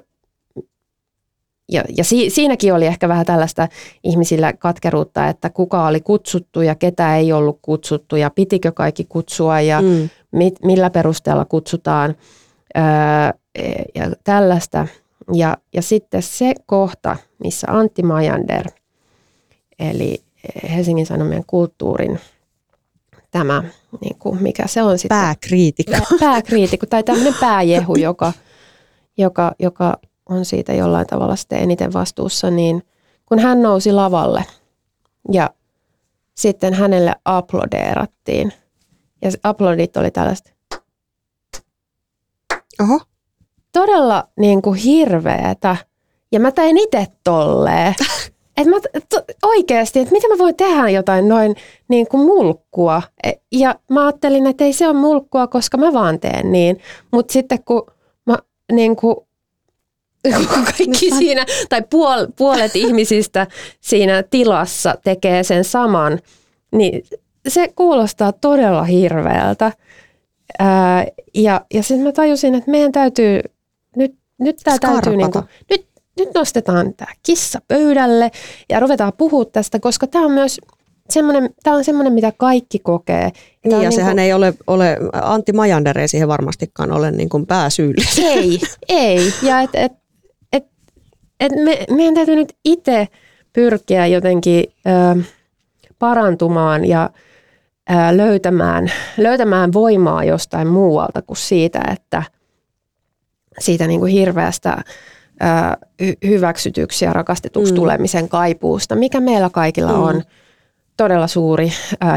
ja, 1.71 1.83
ja 1.97 2.03
si, 2.03 2.29
siinäkin 2.29 2.73
oli 2.73 2.85
ehkä 2.85 3.07
vähän 3.07 3.25
tällaista 3.25 3.67
ihmisillä 4.03 4.53
katkeruutta, 4.53 5.27
että 5.27 5.49
kuka 5.49 5.87
oli 5.87 6.01
kutsuttu 6.01 6.61
ja 6.61 6.75
ketä 6.75 7.17
ei 7.17 7.33
ollut 7.33 7.59
kutsuttu 7.61 8.15
ja 8.15 8.29
pitikö 8.29 8.71
kaikki 8.71 9.05
kutsua 9.09 9.61
ja 9.61 9.81
mm. 9.81 10.09
mit, 10.31 10.55
millä 10.63 10.89
perusteella 10.89 11.45
kutsutaan 11.45 12.15
öö, 12.77 12.83
ja 13.95 14.11
tällaista. 14.23 14.87
Ja, 15.33 15.57
ja 15.73 15.81
sitten 15.81 16.21
se 16.21 16.53
kohta, 16.65 17.17
missä 17.43 17.67
Antti 17.69 18.03
Majander, 18.03 18.65
eli 19.79 20.23
Helsingin 20.69 21.05
Sanomien 21.05 21.43
kulttuurin 21.47 22.19
tämä, 23.31 23.63
niin 24.01 24.15
kuin, 24.19 24.43
mikä 24.43 24.67
se 24.67 24.83
on 24.83 24.99
sitten? 24.99 25.17
Pääkriitikko. 25.17 25.91
Pää, 25.91 26.19
pääkriitikko 26.19 26.85
tai 26.85 27.03
tämmöinen 27.03 27.35
pääjehu, 27.39 27.95
joka, 27.95 28.33
joka, 29.17 29.55
joka 29.59 29.99
on 30.29 30.45
siitä 30.45 30.73
jollain 30.73 31.07
tavalla 31.07 31.35
sitten 31.35 31.59
eniten 31.59 31.93
vastuussa, 31.93 32.49
niin 32.49 32.83
kun 33.25 33.39
hän 33.39 33.61
nousi 33.61 33.91
lavalle 33.91 34.45
ja 35.31 35.49
sitten 36.35 36.73
hänelle 36.73 37.15
aplodeerattiin. 37.25 38.53
Ja 39.21 39.31
aplodit 39.43 39.97
oli 39.97 40.11
tällaista 40.11 40.51
Oho. 42.81 43.01
todella 43.71 44.27
niin 44.39 44.61
kuin 44.61 44.79
hirveetä. 44.79 45.77
Ja 46.31 46.39
mä 46.39 46.51
tein 46.51 46.77
itse 46.77 47.07
tolleen. 47.23 47.95
Et 48.57 48.67
mä, 48.67 48.75
to, 49.09 49.21
oikeasti, 49.43 49.99
että 49.99 50.11
miten 50.11 50.29
mä 50.29 50.37
voin 50.37 50.55
tehdä 50.55 50.89
jotain 50.89 51.27
noin 51.27 51.55
niin 51.87 52.07
kuin 52.07 52.25
mulkkua. 52.25 53.01
E, 53.23 53.31
ja 53.51 53.75
mä 53.89 54.03
ajattelin, 54.05 54.47
että 54.47 54.63
ei 54.63 54.73
se 54.73 54.87
ole 54.87 54.97
mulkkua, 54.97 55.47
koska 55.47 55.77
mä 55.77 55.93
vaan 55.93 56.19
teen 56.19 56.51
niin. 56.51 56.79
Mutta 57.11 57.33
sitten 57.33 57.63
kun 57.63 57.85
mä 58.25 58.37
niin 58.71 58.95
kuin, 58.95 59.15
kaikki 60.65 61.11
siinä, 61.19 61.45
tai 61.69 61.81
puol, 61.89 62.27
puolet 62.35 62.75
ihmisistä 62.75 63.47
siinä 63.81 64.23
tilassa 64.23 64.95
tekee 65.03 65.43
sen 65.43 65.63
saman, 65.63 66.19
niin 66.71 67.03
se 67.47 67.67
kuulostaa 67.75 68.31
todella 68.31 68.83
hirveältä. 68.83 69.71
Ää, 70.59 71.05
ja 71.33 71.61
ja 71.73 71.83
sitten 71.83 72.05
mä 72.05 72.11
tajusin, 72.11 72.55
että 72.55 72.71
meidän 72.71 72.91
täytyy, 72.91 73.39
nyt, 73.95 74.15
nyt 74.39 74.57
tämä 74.63 74.79
täytyy, 74.79 75.17
niinku, 75.17 75.43
nyt, 75.69 75.84
nyt 76.17 76.29
nostetaan 76.35 76.93
tämä 76.93 77.11
kissa 77.23 77.59
pöydälle 77.67 78.31
ja 78.69 78.79
ruvetaan 78.79 79.13
puhua 79.17 79.45
tästä, 79.45 79.79
koska 79.79 80.07
tämä 80.07 80.25
on 80.25 80.31
myös 80.31 80.61
semmoinen, 81.09 81.49
tämä 81.63 81.75
on 81.75 81.83
semmoinen, 81.83 82.13
mitä 82.13 82.33
kaikki 82.37 82.79
kokee. 82.79 83.31
Niin, 83.65 83.71
ja 83.71 83.79
niin 83.79 83.91
sehän 83.91 84.19
ei 84.19 84.33
ole, 84.33 84.53
ole 84.67 84.97
Antti 85.13 85.53
Majander 85.53 85.99
ei 85.99 86.07
siihen 86.07 86.27
varmastikaan 86.27 86.91
ole 86.91 87.11
niin 87.11 87.29
kuin 87.29 87.45
pääsyyllinen. 87.45 88.13
Ei, 88.37 88.59
ei. 88.89 89.33
Ja 89.41 89.61
et, 89.61 89.69
et, 89.73 89.91
et, 90.53 90.65
et 91.39 91.51
me, 91.63 91.85
meidän 91.91 92.13
täytyy 92.13 92.35
nyt 92.35 92.53
itse 92.65 93.07
pyrkiä 93.53 94.07
jotenkin 94.07 94.63
ö, 94.87 95.23
parantumaan 95.99 96.85
ja 96.85 97.09
ö, 97.89 98.17
löytämään, 98.17 98.91
löytämään 99.17 99.73
voimaa 99.73 100.23
jostain 100.23 100.67
muualta 100.67 101.21
kuin 101.21 101.37
siitä, 101.37 101.81
että 101.91 102.23
siitä 103.59 103.87
niin 103.87 103.99
kuin 103.99 104.11
hirveästä 104.11 104.83
hyväksytyksi 106.27 107.05
ja 107.05 107.13
rakastetuksi 107.13 107.71
mm. 107.71 107.75
tulemisen 107.75 108.29
kaipuusta, 108.29 108.95
mikä 108.95 109.19
meillä 109.19 109.49
kaikilla 109.49 109.93
mm. 109.93 110.03
on 110.03 110.23
todella 110.97 111.27
suuri 111.27 111.71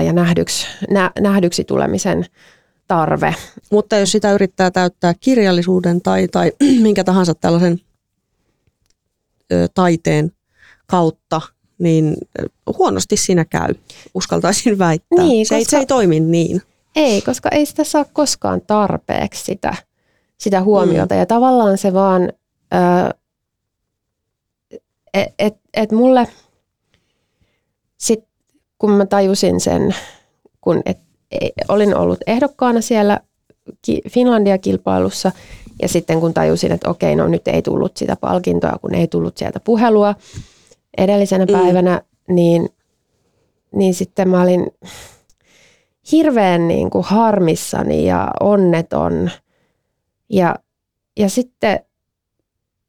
ja 0.05 0.13
nähdyksi, 0.13 0.67
nä, 0.91 1.11
nähdyksi 1.21 1.65
tulemisen 1.65 2.27
tarve. 2.89 3.35
Mutta 3.71 3.97
jos 3.97 4.13
sitä 4.13 4.33
yrittää 4.33 4.71
täyttää 4.71 5.15
kirjallisuuden 5.21 6.01
tai, 6.03 6.29
tai 6.29 6.53
minkä 6.83 7.05
tahansa 7.05 7.35
tällaisen 7.35 7.81
ö, 9.53 9.69
taiteen 9.75 10.33
kautta, 10.87 11.41
niin 11.79 12.17
huonosti 12.79 13.17
siinä 13.17 13.45
käy, 13.45 13.75
uskaltaisin 14.15 14.79
väittää. 14.79 15.25
Niin, 15.25 15.47
se, 15.47 15.57
ei, 15.57 15.65
se 15.65 15.77
ei 15.77 15.87
toimi 15.87 16.21
niin. 16.21 16.63
Ei, 16.97 17.23
koska 17.23 17.49
ei 17.49 17.67
sitä 17.67 17.85
saa 17.85 18.05
koskaan 18.13 18.61
tarpeeksi 18.67 19.45
sitä, 19.45 19.75
sitä 20.39 20.63
huomiota. 20.63 21.15
Mm. 21.15 21.19
Ja 21.19 21.27
tavallaan 21.27 21.79
se 21.79 21.93
vaan, 21.93 22.33
että 22.71 23.15
et, 25.39 25.57
et 25.75 25.93
mulle, 25.93 26.29
sit, 27.99 28.25
kun 28.79 28.91
mä 28.91 29.07
tajusin 29.07 29.61
sen, 29.61 29.95
kun 30.61 30.83
et, 30.87 30.99
e, 31.31 31.49
olin 31.69 31.97
ollut 31.97 32.19
ehdokkaana 32.27 32.81
siellä 32.81 33.21
Finlandia-kilpailussa, 34.09 35.33
ja 35.83 35.89
sitten 35.89 36.21
kun 36.21 36.35
tajusin, 36.35 36.73
että 36.73 36.91
okei, 36.91 37.17
no 37.17 37.29
nyt 37.29 37.49
ei 37.49 37.63
tullut 37.63 37.97
sitä 37.97 38.17
palkintoa, 38.17 38.79
kun 38.81 38.95
ei 38.95 39.09
tullut 39.09 39.37
sieltä 39.37 39.61
puhelua 39.61 40.15
edellisenä 40.99 41.45
mm. 41.45 41.53
päivänä, 41.53 42.03
niin, 42.29 42.69
niin 43.75 43.95
sitten 43.95 44.29
mä 44.29 44.43
olin 44.43 44.67
hirveän 46.13 46.69
niin 46.69 46.91
kuin 46.91 47.05
harmissani 47.05 48.07
ja 48.07 48.31
onneton. 48.41 49.31
Ja, 50.31 50.57
ja 51.19 51.29
sitten 51.29 51.81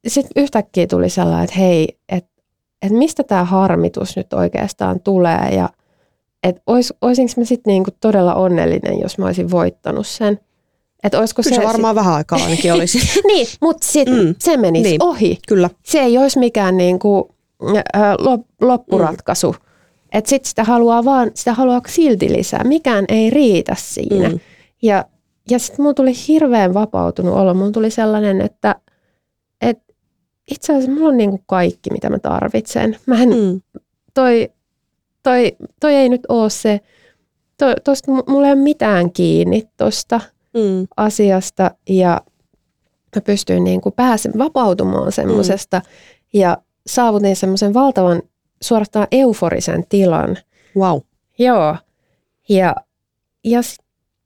sit 0.07 0.27
yhtäkkiä 0.35 0.87
tuli 0.87 1.09
sellainen, 1.09 1.43
että 1.43 1.59
hei, 1.59 1.97
että 2.09 2.41
et 2.81 2.91
mistä 2.91 3.23
tämä 3.23 3.43
harmitus 3.43 4.15
nyt 4.15 4.33
oikeastaan 4.33 4.99
tulee 4.99 5.49
ja 5.55 5.69
että 6.43 6.61
ois, 6.67 6.93
oisinko 7.01 7.33
mä 7.37 7.45
sitten 7.45 7.71
niinku 7.71 7.91
todella 8.01 8.35
onnellinen, 8.35 8.99
jos 8.99 9.17
mä 9.17 9.25
olisin 9.25 9.51
voittanut 9.51 10.07
sen. 10.07 10.39
Että 11.03 11.19
olisiko 11.19 11.41
Kyllä 11.43 11.55
se, 11.55 11.61
se 11.61 11.67
varmaan 11.67 11.93
sit... 11.93 11.95
vähän 11.95 12.13
aikaa 12.13 12.39
ainakin 12.43 12.73
olisi. 12.73 12.99
niin, 13.27 13.47
mutta 13.61 13.87
sitten 13.87 14.25
mm. 14.25 14.35
se 14.39 14.57
menisi 14.57 14.89
niin. 14.89 15.03
ohi. 15.03 15.37
Kyllä. 15.47 15.69
Se 15.83 15.99
ei 15.99 16.17
olisi 16.17 16.39
mikään 16.39 16.77
niinku, 16.77 17.35
äh, 17.77 18.01
loppuratkaisu. 18.61 19.51
Mm. 19.51 19.57
Että 20.13 20.29
sitten 20.29 20.49
sitä 20.49 20.63
haluaa 20.63 21.05
vaan, 21.05 21.31
sitä 21.33 21.53
haluaa 21.53 21.81
silti 21.87 22.33
lisää. 22.33 22.63
Mikään 22.63 23.05
ei 23.07 23.29
riitä 23.29 23.75
siinä. 23.77 24.29
Mm. 24.29 24.39
Ja, 24.81 25.05
ja 25.49 25.59
sitten 25.59 25.83
mulla 25.83 25.93
tuli 25.93 26.13
hirveän 26.27 26.73
vapautunut 26.73 27.35
olo. 27.35 27.53
Mulla 27.53 27.71
tuli 27.71 27.91
sellainen, 27.91 28.41
että 28.41 28.71
et 28.71 28.88
itse 30.51 30.73
asiassa 30.73 30.91
mulla 30.91 31.07
on 31.07 31.17
niinku 31.17 31.43
kaikki, 31.45 31.89
mitä 31.91 32.09
mä 32.09 32.19
tarvitsen. 32.19 32.97
Mä 33.05 33.21
en, 33.21 33.29
mm. 33.29 33.61
toi, 34.13 34.49
toi, 35.23 35.57
toi 35.79 35.95
ei 35.95 36.09
nyt 36.09 36.21
ole 36.29 36.49
se, 36.49 36.79
to, 37.57 37.65
tosta 37.83 38.11
mulla 38.11 38.47
ei 38.47 38.53
ole 38.53 38.61
mitään 38.61 39.11
kiinni 39.11 39.69
tosta 39.77 40.21
mm. 40.53 40.87
asiasta. 40.97 41.71
Ja 41.89 42.21
mä 43.15 43.21
pystyin 43.21 43.63
niinku 43.63 43.91
pääsemään 43.91 44.39
vapautumaan 44.39 45.11
semmoisesta. 45.11 45.79
Mm. 45.79 46.39
Ja 46.39 46.57
saavutin 46.87 47.35
semmoisen 47.35 47.73
valtavan 47.73 48.21
suorastaan 48.61 49.07
euforisen 49.11 49.83
tilan. 49.89 50.37
Wow. 50.77 50.99
Joo. 51.39 51.75
Ja, 52.49 52.75
ja 53.43 53.59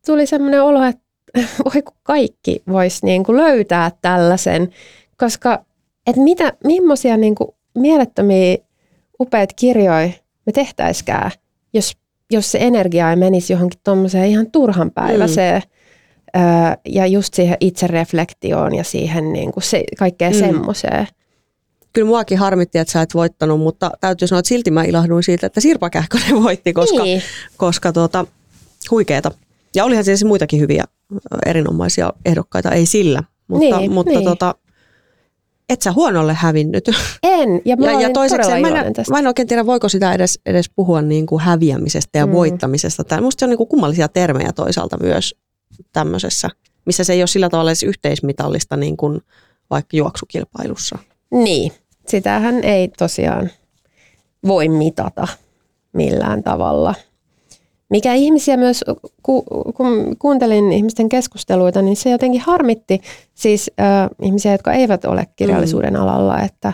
tuli 0.06 0.26
semmoinen 0.26 0.64
olo, 0.64 0.84
että 0.84 1.04
voi 1.66 1.82
kun 1.82 1.98
kaikki 2.04 2.64
voisi 2.68 3.06
niin 3.06 3.24
kuin 3.24 3.38
löytää 3.38 3.92
tällaisen, 4.02 4.70
koska 5.18 5.66
että 6.08 6.22
mitä, 6.22 6.54
millaisia 6.63 7.18
niin 7.18 7.36
kuin 7.36 7.50
mielettömiä 7.76 8.58
upeat 9.20 9.54
kirjoja 9.54 10.10
me 10.46 10.52
tehtäiskään, 10.54 11.32
jos, 11.74 11.98
jos 12.32 12.52
se 12.52 12.58
energia 12.62 13.10
ei 13.10 13.16
menisi 13.16 13.54
johonkin 13.54 13.80
tuommoiseen 13.84 14.30
ihan 14.30 14.52
turhanpäiväiseen 14.52 15.62
mm. 16.36 16.42
öö, 16.42 16.76
ja 16.86 17.08
just 17.08 17.34
siihen 17.34 17.58
itsereflektioon 17.60 18.76
ja 18.76 18.84
siihen 18.84 19.34
niin 19.34 19.52
kuin 19.52 19.63
se, 19.63 19.84
kaikkeen 20.00 20.34
mm. 20.34 20.39
semmoiseen 20.39 21.08
kyllä 21.94 22.08
muakin 22.08 22.38
harmitti, 22.38 22.78
että 22.78 22.92
sä 22.92 23.02
et 23.02 23.13
voittanut, 23.13 23.60
mutta 23.60 23.92
täytyy 24.02 24.28
sanoa, 24.28 24.39
että 24.39 24.50
silti 24.50 24.72
mä 24.72 24.84
ilahduin 24.84 25.24
siitä, 25.24 25.48
että 25.48 25.62
Sirpa 25.62 25.89
Kähkönen 25.89 26.44
voitti, 26.44 26.74
koska, 26.74 27.04
niin. 27.04 27.22
koska 27.58 27.94
tuota, 27.94 28.26
huikeeta. 28.92 29.32
Ja 29.76 29.86
olihan 29.86 30.04
siis 30.04 30.24
muitakin 30.24 30.60
hyviä, 30.60 30.84
erinomaisia 31.46 32.13
ehdokkaita, 32.26 32.72
ei 32.72 32.86
sillä, 32.86 33.24
mutta, 33.48 33.80
niin, 33.80 33.92
mutta 33.92 34.13
niin. 34.13 34.24
Tota, 34.24 34.56
et 35.69 35.82
sä 35.82 35.91
huonolle 35.91 36.34
hävinnyt. 36.34 36.89
En, 37.23 37.62
ja 37.65 37.76
mä 37.76 37.91
ja, 37.91 38.02
ja 38.02 38.10
toiseksi, 38.10 38.49
mä 38.49 38.56
en, 38.56 38.93
mä 39.10 39.19
en 39.19 39.28
oikein 39.28 39.47
tiedä, 39.47 39.65
voiko 39.65 39.89
sitä 39.89 40.13
edes, 40.13 40.39
edes 40.45 40.69
puhua 40.69 41.02
niin 41.02 41.26
kuin 41.26 41.41
häviämisestä 41.41 42.19
ja 42.19 42.26
mm. 42.26 42.32
voittamisesta. 42.32 43.04
Tää, 43.04 43.21
musta 43.21 43.39
se 43.39 43.45
on 43.45 43.49
niin 43.49 43.58
kuin 43.58 43.69
kummallisia 43.69 44.08
termejä 44.08 44.54
toisaalta 44.54 44.97
myös 45.02 45.36
tämmöisessä, 45.93 46.49
missä 46.86 47.04
se 47.04 47.13
ei 47.13 47.21
ole 47.21 47.28
sillä 47.28 47.49
tavalla 47.49 47.71
edes 47.71 47.84
yhteismitallista 47.84 48.78
niin 48.78 48.97
kuin 48.97 49.21
vaikka 49.69 49.97
juoksukilpailussa. 49.97 50.97
Niin, 51.32 51.71
sitähän 52.08 52.63
ei 52.63 52.88
tosiaan 52.88 53.52
voi 54.47 54.69
mitata 54.69 55.28
millään 55.93 56.43
tavalla. 56.43 56.95
Mikä 57.93 58.13
ihmisiä 58.13 58.58
myös, 58.58 58.84
ku, 59.23 59.43
kun 59.75 60.15
kuuntelin 60.19 60.71
ihmisten 60.71 61.10
keskusteluita, 61.10 61.82
niin 61.82 61.95
se 61.95 62.10
jotenkin 62.10 62.41
harmitti 62.41 63.01
siis 63.34 63.71
äh, 63.79 64.10
ihmisiä, 64.21 64.51
jotka 64.51 64.73
eivät 64.73 65.06
ole 65.06 65.27
kirjallisuuden 65.36 65.93
mm. 65.93 66.01
alalla, 66.01 66.41
että 66.41 66.73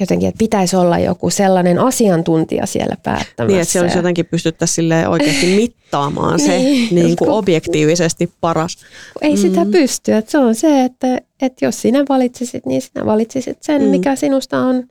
jotenkin, 0.00 0.28
että 0.28 0.38
pitäisi 0.38 0.76
olla 0.76 0.98
joku 0.98 1.30
sellainen 1.30 1.78
asiantuntija 1.78 2.66
siellä 2.66 2.96
päättämässä. 3.02 3.44
Niin, 3.46 3.60
että 3.60 3.72
se 3.72 3.80
olisi 3.80 3.98
jotenkin 3.98 4.26
pystyttäisiin 4.26 4.92
oikeasti 5.08 5.46
mittaamaan 5.56 6.40
se 6.40 6.58
niin, 6.58 6.94
niin 6.94 7.16
kuin 7.16 7.30
objektiivisesti 7.30 8.32
paras. 8.40 8.76
Ei 9.20 9.32
mm. 9.32 9.38
sitä 9.38 9.66
pysty. 9.72 10.12
Että 10.12 10.30
se 10.30 10.38
on 10.38 10.54
se, 10.54 10.84
että, 10.84 11.20
että 11.42 11.64
jos 11.64 11.82
sinä 11.82 12.04
valitsisit, 12.08 12.66
niin 12.66 12.82
sinä 12.82 13.06
valitsisit 13.06 13.62
sen, 13.62 13.82
mm. 13.82 13.88
mikä 13.88 14.16
sinusta 14.16 14.58
on 14.58 14.84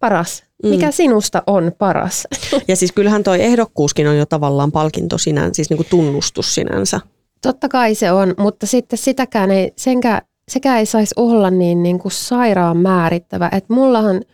paras. 0.00 0.42
Mm. 0.62 0.68
Mikä 0.68 0.90
sinusta 0.90 1.42
on 1.46 1.72
paras. 1.78 2.26
Ja 2.68 2.76
siis 2.76 2.92
kyllähän 2.92 3.22
toi 3.22 3.42
ehdokkuuskin 3.42 4.08
on 4.08 4.18
jo 4.18 4.26
tavallaan 4.26 4.72
palkinto 4.72 5.18
sinänsä, 5.18 5.54
siis 5.54 5.70
niin 5.70 5.76
kuin 5.76 5.86
tunnustus 5.90 6.54
sinänsä. 6.54 7.00
Totta 7.42 7.68
kai 7.68 7.94
se 7.94 8.12
on, 8.12 8.34
mutta 8.38 8.66
sitten 8.66 8.98
sitäkään 8.98 9.50
ei, 9.50 9.72
senkään, 9.76 10.22
sekään 10.48 10.78
ei 10.78 10.86
saisi 10.86 11.14
olla 11.16 11.50
niin, 11.50 11.82
niin 11.82 11.98
kuin 11.98 12.12
sairaan 12.12 12.76
määrittävä. 12.76 13.50
Että 13.52 13.74
mullahan– 13.74 14.22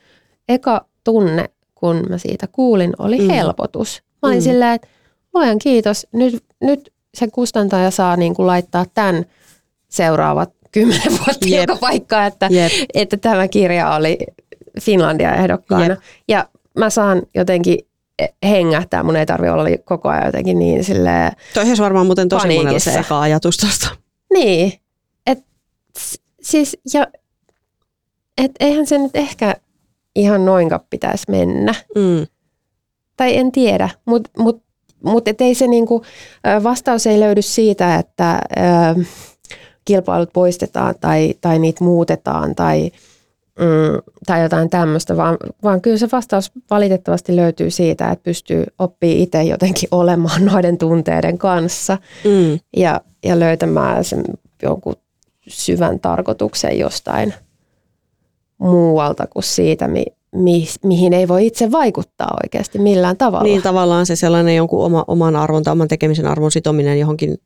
eka 0.50 0.87
tunne, 1.04 1.50
kun 1.74 2.06
mä 2.09 2.18
siitä 2.18 2.46
kuulin, 2.46 2.92
oli 2.98 3.18
mm. 3.18 3.28
helpotus. 3.28 4.02
Mä 4.22 4.28
olin 4.28 4.38
mm. 4.38 4.42
silleen, 4.42 4.74
että 4.74 4.88
luojan 5.35 5.59
kiitos, 5.59 6.06
nyt, 6.12 6.44
nyt 6.61 6.92
se 7.14 7.28
kustantaja 7.30 7.90
saa 7.90 8.16
niin 8.16 8.35
kuin 8.35 8.46
laittaa 8.46 8.87
tämän 8.94 9.24
seuraavat 9.88 10.50
kymmenen 10.72 11.18
vuotta 11.18 11.48
Jep. 11.48 11.61
joka 11.61 11.76
paikkaan, 11.80 12.26
että, 12.26 12.48
Jep. 12.50 12.72
että 12.94 13.16
tämä 13.16 13.48
kirja 13.48 13.94
oli 13.94 14.18
Finlandia 14.80 15.35
ehdokkaana. 15.35 15.85
Jep. 15.85 15.98
Ja 16.28 16.48
mä 16.78 16.90
saan 16.90 17.22
jotenkin 17.35 17.78
hengähtää, 18.42 19.02
mun 19.02 19.16
ei 19.16 19.26
tarvi 19.26 19.48
olla 19.48 19.64
koko 19.85 20.09
ajan 20.09 20.26
jotenkin 20.26 20.59
niin 20.59 20.85
silleen, 20.85 21.33
Toi 21.54 21.64
olisi 21.68 21.83
varmaan 21.83 22.06
muuten 22.06 22.28
tosi 22.28 22.46
monella 22.46 22.61
se 22.61 22.64
Paniikissa. 22.90 23.00
eka 23.00 23.20
ajatus 23.20 23.56
tosta. 23.56 23.88
niin, 24.33 24.72
et 25.26 25.38
siis 26.42 26.76
ja 26.94 27.06
et 28.38 28.50
eihän 28.61 28.87
se 28.87 28.98
nyt 28.98 29.16
ehkä 29.16 29.56
ihan 30.16 30.44
noinkaan 30.44 30.80
pitäisi 30.90 31.24
mennä. 31.30 31.74
Mm. 31.94 32.26
Tai 33.16 33.37
en 33.37 33.52
tiedä, 33.52 33.88
mutta 34.04 34.30
mut, 34.38 34.62
mut 35.04 35.28
et 35.28 35.40
ei 35.40 35.54
se 35.54 35.66
niinku, 35.66 36.02
vastaus 36.62 37.06
ei 37.06 37.20
löydy 37.20 37.42
siitä, 37.42 37.96
että 37.96 38.40
ö, 38.98 39.04
kilpailut 39.85 40.33
poistetaan 40.33 40.94
tai, 41.00 41.35
tai 41.40 41.59
niitä 41.59 41.85
muutetaan 41.85 42.54
tai, 42.54 42.90
mm, 43.60 44.12
tai 44.26 44.42
jotain 44.42 44.70
tämmöistä, 44.70 45.16
vaan, 45.16 45.36
vaan 45.62 45.80
kyllä 45.80 45.98
se 45.98 46.08
vastaus 46.12 46.52
valitettavasti 46.70 47.36
löytyy 47.36 47.70
siitä, 47.70 48.10
että 48.10 48.22
pystyy 48.22 48.64
oppii 48.78 49.22
itse 49.22 49.42
jotenkin 49.42 49.88
olemaan 50.00 50.44
noiden 50.44 50.78
tunteiden 50.78 51.38
kanssa 51.38 51.98
Mm. 52.24 52.60
ja, 52.76 53.00
ja 53.24 53.40
löytämään 53.40 54.04
sen 54.04 54.24
jonkun 54.62 54.94
syvän 55.48 56.00
tarkoituksen 56.00 56.78
jostain 56.78 57.34
muualta 58.58 59.26
kuin 59.26 59.42
siitä, 59.42 59.88
mi, 59.88 60.04
mi, 60.36 60.66
mihin 60.84 61.12
ei 61.12 61.28
voi 61.28 61.46
itse 61.46 61.72
vaikuttaa 61.72 62.36
oikeasti 62.44 62.78
millään 62.78 63.16
tavalla. 63.16 63.44
Niin 63.44 63.62
tavallaan 63.62 64.06
se 64.06 64.16
sellainen 64.16 64.56
jonkun 64.56 64.84
oma, 64.84 65.04
oman 65.08 65.36
arvon 65.36 65.62
tai 65.62 65.72
oman 65.72 65.88
tekemisen 65.88 66.26
arvon 66.26 66.50
sitominen 66.50 66.98
johonkin 66.98 67.38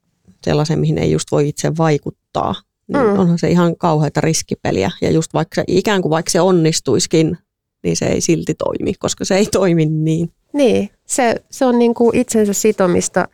sellaiseen, 0.43 0.79
mihin 0.79 0.97
ei 0.97 1.11
just 1.11 1.31
voi 1.31 1.49
itse 1.49 1.77
vaikuttaa. 1.77 2.55
Niin 2.87 3.05
Mm. 3.05 3.19
Onhan 3.19 3.39
se 3.39 3.49
ihan 3.49 3.75
kauheata 3.77 4.21
riskipeliä. 4.21 4.91
Ja 5.01 5.11
just 5.11 5.33
vaikka 5.33 5.55
se, 5.55 5.63
ikään 5.67 6.01
kuin 6.01 6.09
vaikka 6.09 6.31
se 6.31 6.41
onnistuiskin, 6.41 7.37
niin 7.83 7.95
se 7.97 8.05
ei 8.05 8.21
silti 8.21 8.53
toimi, 8.53 8.93
koska 8.99 9.25
se 9.25 9.35
ei 9.35 9.45
toimi 9.45 9.85
niin. 9.85 10.31
Niin, 10.53 10.89
se, 11.05 11.35
se 11.51 11.65
on 11.65 11.79
niin 11.79 11.93
kuin 11.93 12.17
itsensä 12.17 12.53
sitomista 12.53 13.27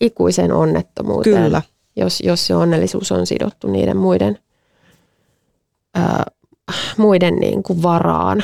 ikuisen 0.00 0.52
onnettomuuteen, 0.52 1.42
Kyllä. 1.44 1.62
Jos, 1.96 2.20
jos 2.20 2.46
se 2.46 2.54
onnellisuus 2.54 3.12
on 3.12 3.26
sidottu 3.26 3.66
niiden 3.66 3.96
muiden, 3.96 4.38
ää, 5.94 6.24
muiden 6.96 7.36
niin 7.36 7.62
kuin 7.62 7.82
varaan. 7.82 8.42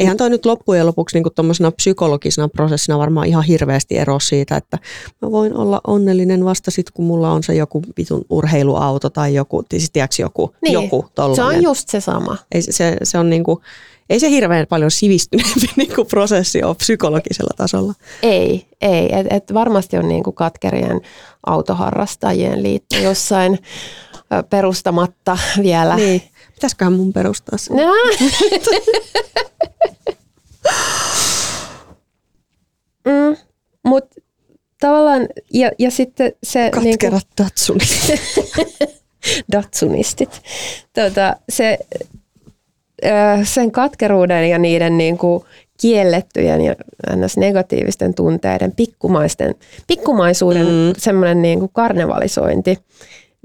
Eihän 0.00 0.16
toi 0.16 0.30
nyt 0.30 0.46
loppujen 0.46 0.86
lopuksi 0.86 1.16
niin 1.20 1.34
tuommoisena 1.34 1.70
psykologisena 1.72 2.48
prosessina 2.48 2.98
varmaan 2.98 3.26
ihan 3.26 3.44
hirveästi 3.44 3.96
ero 3.98 4.20
siitä, 4.20 4.56
että 4.56 4.78
mä 5.22 5.30
voin 5.30 5.56
olla 5.56 5.80
onnellinen 5.86 6.44
vasta 6.44 6.70
sitten, 6.70 6.92
kun 6.94 7.04
mulla 7.04 7.30
on 7.32 7.42
se 7.42 7.54
joku 7.54 7.82
vitun 7.98 8.24
urheiluauto 8.30 9.10
tai 9.10 9.34
joku, 9.34 9.64
siis 9.70 9.90
tiedätkö, 9.90 10.22
joku, 10.22 10.54
Niin. 10.62 10.72
joku 10.72 11.04
Se 11.08 11.14
tollainen. 11.14 11.58
on 11.58 11.62
just 11.62 11.88
se 11.88 12.00
sama. 12.00 12.36
Ei, 12.52 12.62
se- 12.62 12.72
se, 12.72 12.96
se 13.02 13.18
on 13.18 13.30
niinku, 13.30 13.62
ei 14.10 14.20
se 14.20 14.30
hirveän 14.30 14.66
paljon 14.66 14.90
sivistyneempi 14.90 15.66
niinku 15.76 16.04
prosessi 16.04 16.62
ole 16.62 16.74
psykologisella 16.74 17.50
tasolla. 17.56 17.94
Ei, 18.22 18.66
ei. 18.80 19.08
Et, 19.18 19.26
et 19.30 19.54
varmasti 19.54 19.96
on 19.96 20.08
niin 20.08 20.22
kuin 20.22 20.34
katkerien 20.34 21.00
autoharrastajien 21.46 22.62
liitto 22.62 22.96
jossain 22.96 23.58
perustamatta 24.50 25.38
vielä. 25.62 25.96
Niin. 25.96 26.22
Pitäisiköhän 26.54 26.92
mun 26.92 27.12
perustaa 27.12 27.58
se? 27.58 27.74
No. 27.74 27.92
mm, 33.04 33.36
Mut 33.86 34.04
tavallaan, 34.80 35.28
ja, 35.52 35.70
ja 35.78 35.90
sitten 35.90 36.32
se... 36.42 36.70
Katkerat 36.70 37.26
Datsuni. 37.42 37.84
Datsunistit. 39.52 40.42
Tota, 40.94 41.36
se, 41.48 41.78
ö, 43.04 43.08
sen 43.44 43.70
katkeruuden 43.70 44.50
ja 44.50 44.58
niiden 44.58 44.98
niin 44.98 45.18
kuin 45.18 45.44
kiellettyjen 45.80 46.60
ja 46.60 46.74
ns. 47.16 47.36
negatiivisten 47.36 48.14
tunteiden, 48.14 48.72
pikkumaisten, 48.72 49.54
pikkumaisuuden 49.86 50.66
mm. 50.66 50.92
semmoinen 50.98 51.42
niin 51.42 51.58
kuin 51.58 51.70
karnevalisointi, 51.72 52.78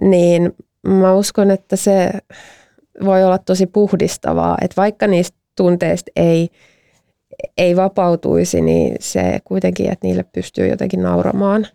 niin 0.01 0.55
mä 0.87 1.13
uskon, 1.13 1.51
että 1.51 1.75
se 1.75 2.09
voi 3.05 3.23
olla 3.23 3.37
tosi 3.37 3.67
puhdistavaa, 3.67 4.57
että 4.61 4.81
vaikka 4.81 5.07
niistä 5.07 5.37
tunteista 5.55 6.11
ei, 6.15 6.49
ei 7.57 7.75
vapautuisi, 7.75 8.61
niin 8.61 8.95
se 8.99 9.39
kuitenkin, 9.43 9.91
että 9.91 10.07
niille 10.07 10.23
pystyy 10.23 10.67
jotenkin 10.67 11.01
nauramaan, 11.01 11.67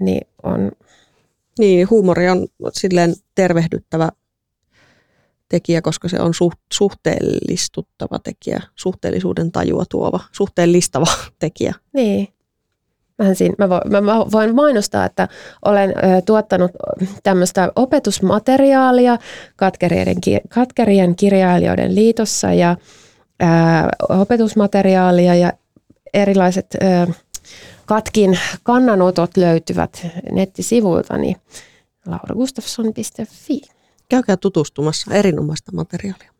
niin 0.00 0.26
on 0.42 0.72
niin, 1.58 1.90
huumori 1.90 2.28
on 2.28 2.46
silleen 2.72 3.14
tervehdyttävä 3.34 4.08
tekijä, 5.48 5.82
koska 5.82 6.08
se 6.08 6.20
on 6.20 6.34
suht, 6.34 6.58
suhteellistuttava 6.72 8.18
tekijä, 8.18 8.60
suhteellisuuden 8.74 9.52
tajua 9.52 9.84
tuova, 9.90 10.20
suhteellistava 10.32 11.06
tekijä. 11.38 11.74
Niin. 11.92 12.28
Mähän 13.18 13.36
siinä, 13.36 13.54
mä, 13.58 13.68
voin, 13.68 14.04
mä, 14.04 14.16
voin 14.32 14.54
mainostaa, 14.54 15.04
että 15.04 15.28
olen 15.64 15.90
ö, 15.90 15.92
tuottanut 16.26 16.70
tämmöistä 17.22 17.72
opetusmateriaalia 17.76 19.18
katkerien, 19.56 20.16
katkerien 20.48 21.16
kirjailijoiden 21.16 21.94
liitossa 21.94 22.52
ja 22.52 22.76
ö, 23.42 23.46
opetusmateriaalia 24.08 25.34
ja 25.34 25.52
erilaiset 26.14 26.66
ö, 26.74 27.12
katkin 27.86 28.38
kannanotot 28.62 29.36
löytyvät 29.36 30.06
nettisivuiltani 30.32 31.36
lauragustafsson.fi. 32.06 33.60
Käykää 34.08 34.36
tutustumassa 34.36 35.14
erinomaista 35.14 35.72
materiaalia. 35.72 36.30